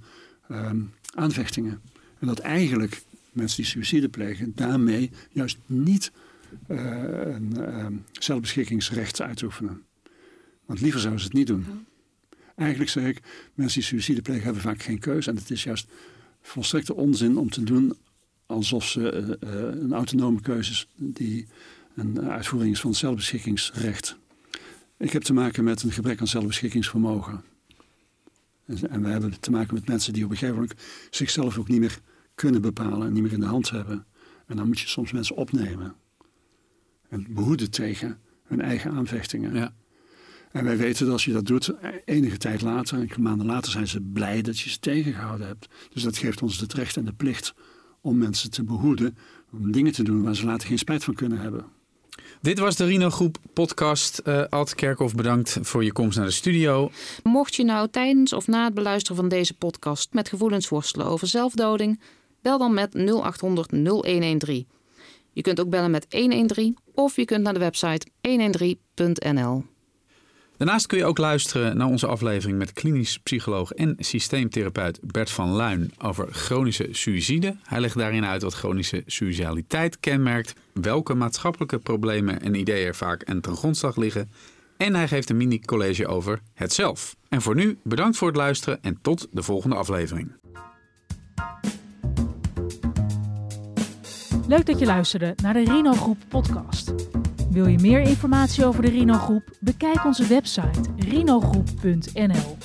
ehm, 0.47 0.81
aanvechtingen. 1.15 1.81
En 2.19 2.27
dat 2.27 2.39
eigenlijk 2.39 3.03
mensen 3.31 3.57
die 3.57 3.71
suïcide 3.71 4.09
plegen 4.09 4.51
daarmee 4.55 5.11
juist 5.31 5.57
niet 5.65 6.11
een 6.67 7.65
ehm, 7.65 7.93
zelfbeschikkingsrecht 8.11 9.21
uitoefenen. 9.21 9.81
Want 10.65 10.81
liever 10.81 10.99
zouden 10.99 11.21
ze 11.21 11.27
het 11.27 11.37
niet 11.37 11.47
doen. 11.47 11.65
Eigenlijk 12.55 12.89
zeg 12.89 13.05
ik, 13.05 13.21
mensen 13.53 13.79
die 13.79 13.89
suïcide 13.89 14.21
plegen 14.21 14.43
hebben 14.43 14.61
vaak 14.61 14.81
geen 14.81 14.99
keuze. 14.99 15.29
En 15.29 15.35
het 15.35 15.51
is 15.51 15.63
juist 15.63 15.87
volstrekte 16.41 16.95
onzin 16.95 17.37
om 17.37 17.49
te 17.49 17.63
doen 17.63 17.97
alsof 18.45 18.85
ze 18.85 19.11
eh, 19.11 19.29
eh, 19.29 19.81
een 19.81 19.93
autonome 19.93 20.41
keuze 20.41 20.71
is 20.71 20.87
die 20.95 21.47
een 21.95 22.21
uitvoering 22.21 22.73
is 22.73 22.79
van 22.79 22.89
het 22.89 22.99
zelfbeschikkingsrecht. 22.99 24.17
Ik 24.97 25.11
heb 25.11 25.21
te 25.21 25.33
maken 25.33 25.63
met 25.63 25.83
een 25.83 25.91
gebrek 25.91 26.19
aan 26.19 26.27
zelfbeschikkingsvermogen. 26.27 27.43
En 28.65 28.89
en 28.89 29.01
we 29.01 29.09
hebben 29.09 29.39
te 29.39 29.51
maken 29.51 29.73
met 29.73 29.87
mensen 29.87 30.13
die 30.13 30.23
op 30.23 30.29
een 30.29 30.37
gegeven 30.37 30.61
moment 30.61 30.79
zichzelf 31.09 31.57
ook 31.57 31.67
niet 31.67 31.79
meer 31.79 31.99
kunnen 32.35 32.61
bepalen 32.61 33.07
en 33.07 33.13
niet 33.13 33.23
meer 33.23 33.33
in 33.33 33.39
de 33.39 33.45
hand 33.45 33.69
hebben. 33.69 34.05
En 34.45 34.55
dan 34.55 34.67
moet 34.67 34.79
je 34.79 34.87
soms 34.87 35.11
mensen 35.11 35.35
opnemen 35.35 35.95
en 37.09 37.25
behoeden 37.29 37.71
tegen 37.71 38.17
hun 38.43 38.61
eigen 38.61 38.91
aanvechtingen. 38.91 39.55
Ja. 39.55 39.73
En 40.51 40.63
wij 40.63 40.77
weten 40.77 41.05
dat 41.05 41.13
als 41.13 41.25
je 41.25 41.33
dat 41.33 41.45
doet, 41.45 41.73
enige 42.05 42.37
tijd 42.37 42.61
later, 42.61 42.99
enkele 42.99 43.21
maanden 43.21 43.47
later, 43.47 43.71
zijn 43.71 43.87
ze 43.87 44.01
blij 44.01 44.41
dat 44.41 44.59
je 44.59 44.69
ze 44.69 44.79
tegengehouden 44.79 45.47
hebt. 45.47 45.67
Dus 45.93 46.03
dat 46.03 46.17
geeft 46.17 46.41
ons 46.41 46.59
het 46.59 46.73
recht 46.73 46.97
en 46.97 47.05
de 47.05 47.13
plicht 47.13 47.53
om 48.01 48.17
mensen 48.17 48.51
te 48.51 48.63
behoeden, 48.63 49.17
om 49.51 49.71
dingen 49.71 49.91
te 49.91 50.03
doen 50.03 50.23
waar 50.23 50.35
ze 50.35 50.45
later 50.45 50.67
geen 50.67 50.77
spijt 50.77 51.03
van 51.03 51.13
kunnen 51.13 51.39
hebben. 51.39 51.65
Dit 52.41 52.59
was 52.59 52.75
de 52.75 52.85
Rino 52.85 53.09
Groep 53.09 53.37
podcast. 53.53 54.17
Eh 54.17 54.43
Ad 54.49 54.75
Kerkhoff, 54.75 55.15
bedankt 55.15 55.57
voor 55.61 55.83
je 55.83 55.91
komst 55.91 56.17
naar 56.17 56.25
de 56.25 56.31
studio. 56.31 56.91
mocht 57.23 57.55
je 57.55 57.63
nou 57.63 57.87
tijdens 57.89 58.33
of 58.33 58.47
na 58.47 58.63
het 58.63 58.73
beluisteren 58.73 59.17
van 59.17 59.29
deze 59.29 59.53
podcast 59.53 60.13
met 60.13 60.29
gevoelens 60.29 60.69
worstelen 60.69 61.07
over 61.07 61.27
zelfdoding, 61.27 61.99
bel 62.41 62.57
dan 62.57 62.73
met 62.73 62.93
0800 62.93 63.71
0113. 63.71 64.67
Je 65.33 65.41
kunt 65.41 65.59
ook 65.59 65.69
bellen 65.69 65.91
met 65.91 66.05
113 66.09 66.77
of 66.97 67.15
je 67.15 67.25
kunt 67.25 67.43
naar 67.43 67.53
de 67.53 67.59
website 67.59 68.07
113.nl. 68.27 69.63
Daarnaast 70.57 70.87
kun 70.87 70.97
je 70.97 71.05
ook 71.05 71.17
luisteren 71.17 71.77
naar 71.77 71.87
onze 71.87 72.07
aflevering 72.07 72.57
met 72.57 72.73
klinisch 72.73 73.19
psycholoog 73.19 73.71
en 73.71 73.95
systeemtherapeut 73.99 74.99
Bert 75.01 75.31
van 75.31 75.49
Luin 75.49 75.91
over 75.97 76.27
chronische 76.33 76.87
suïcide. 76.91 77.55
Hij 77.63 77.79
legt 77.79 77.97
daarin 77.97 78.25
uit 78.25 78.41
wat 78.41 78.53
chronische 78.53 79.03
suicidaliteit 79.05 79.99
kenmerkt, 79.99 80.53
welke 80.73 81.13
maatschappelijke 81.13 81.77
problemen 81.77 82.41
en 82.41 82.55
ideeën 82.55 82.87
er 82.87 82.95
vaak 82.95 83.23
aan 83.23 83.41
ten 83.41 83.55
grondslag 83.55 83.95
liggen. 83.95 84.31
En 84.77 84.95
hij 84.95 85.07
geeft 85.07 85.29
een 85.29 85.37
mini-college 85.37 86.07
over 86.07 86.41
het 86.53 86.73
zelf. 86.73 87.15
En 87.29 87.41
voor 87.41 87.55
nu 87.55 87.77
bedankt 87.83 88.17
voor 88.17 88.27
het 88.27 88.37
luisteren 88.37 88.83
en 88.83 88.99
tot 89.01 89.27
de 89.31 89.43
volgende 89.43 89.75
aflevering. 89.75 90.31
Leuk 94.47 94.65
dat 94.65 94.79
je 94.79 94.85
luisterde 94.85 95.33
naar 95.41 95.53
de 95.53 95.63
Rino 95.63 95.91
Groep 95.91 96.17
podcast. 96.27 96.93
Wil 97.49 97.67
je 97.67 97.79
meer 97.79 97.99
informatie 97.99 98.65
over 98.65 98.81
de 98.81 98.89
Rino 98.89 99.13
Groep? 99.13 99.43
Bekijk 99.59 100.05
onze 100.05 100.27
website 100.27 100.79
rinogroep.nl. 100.97 102.57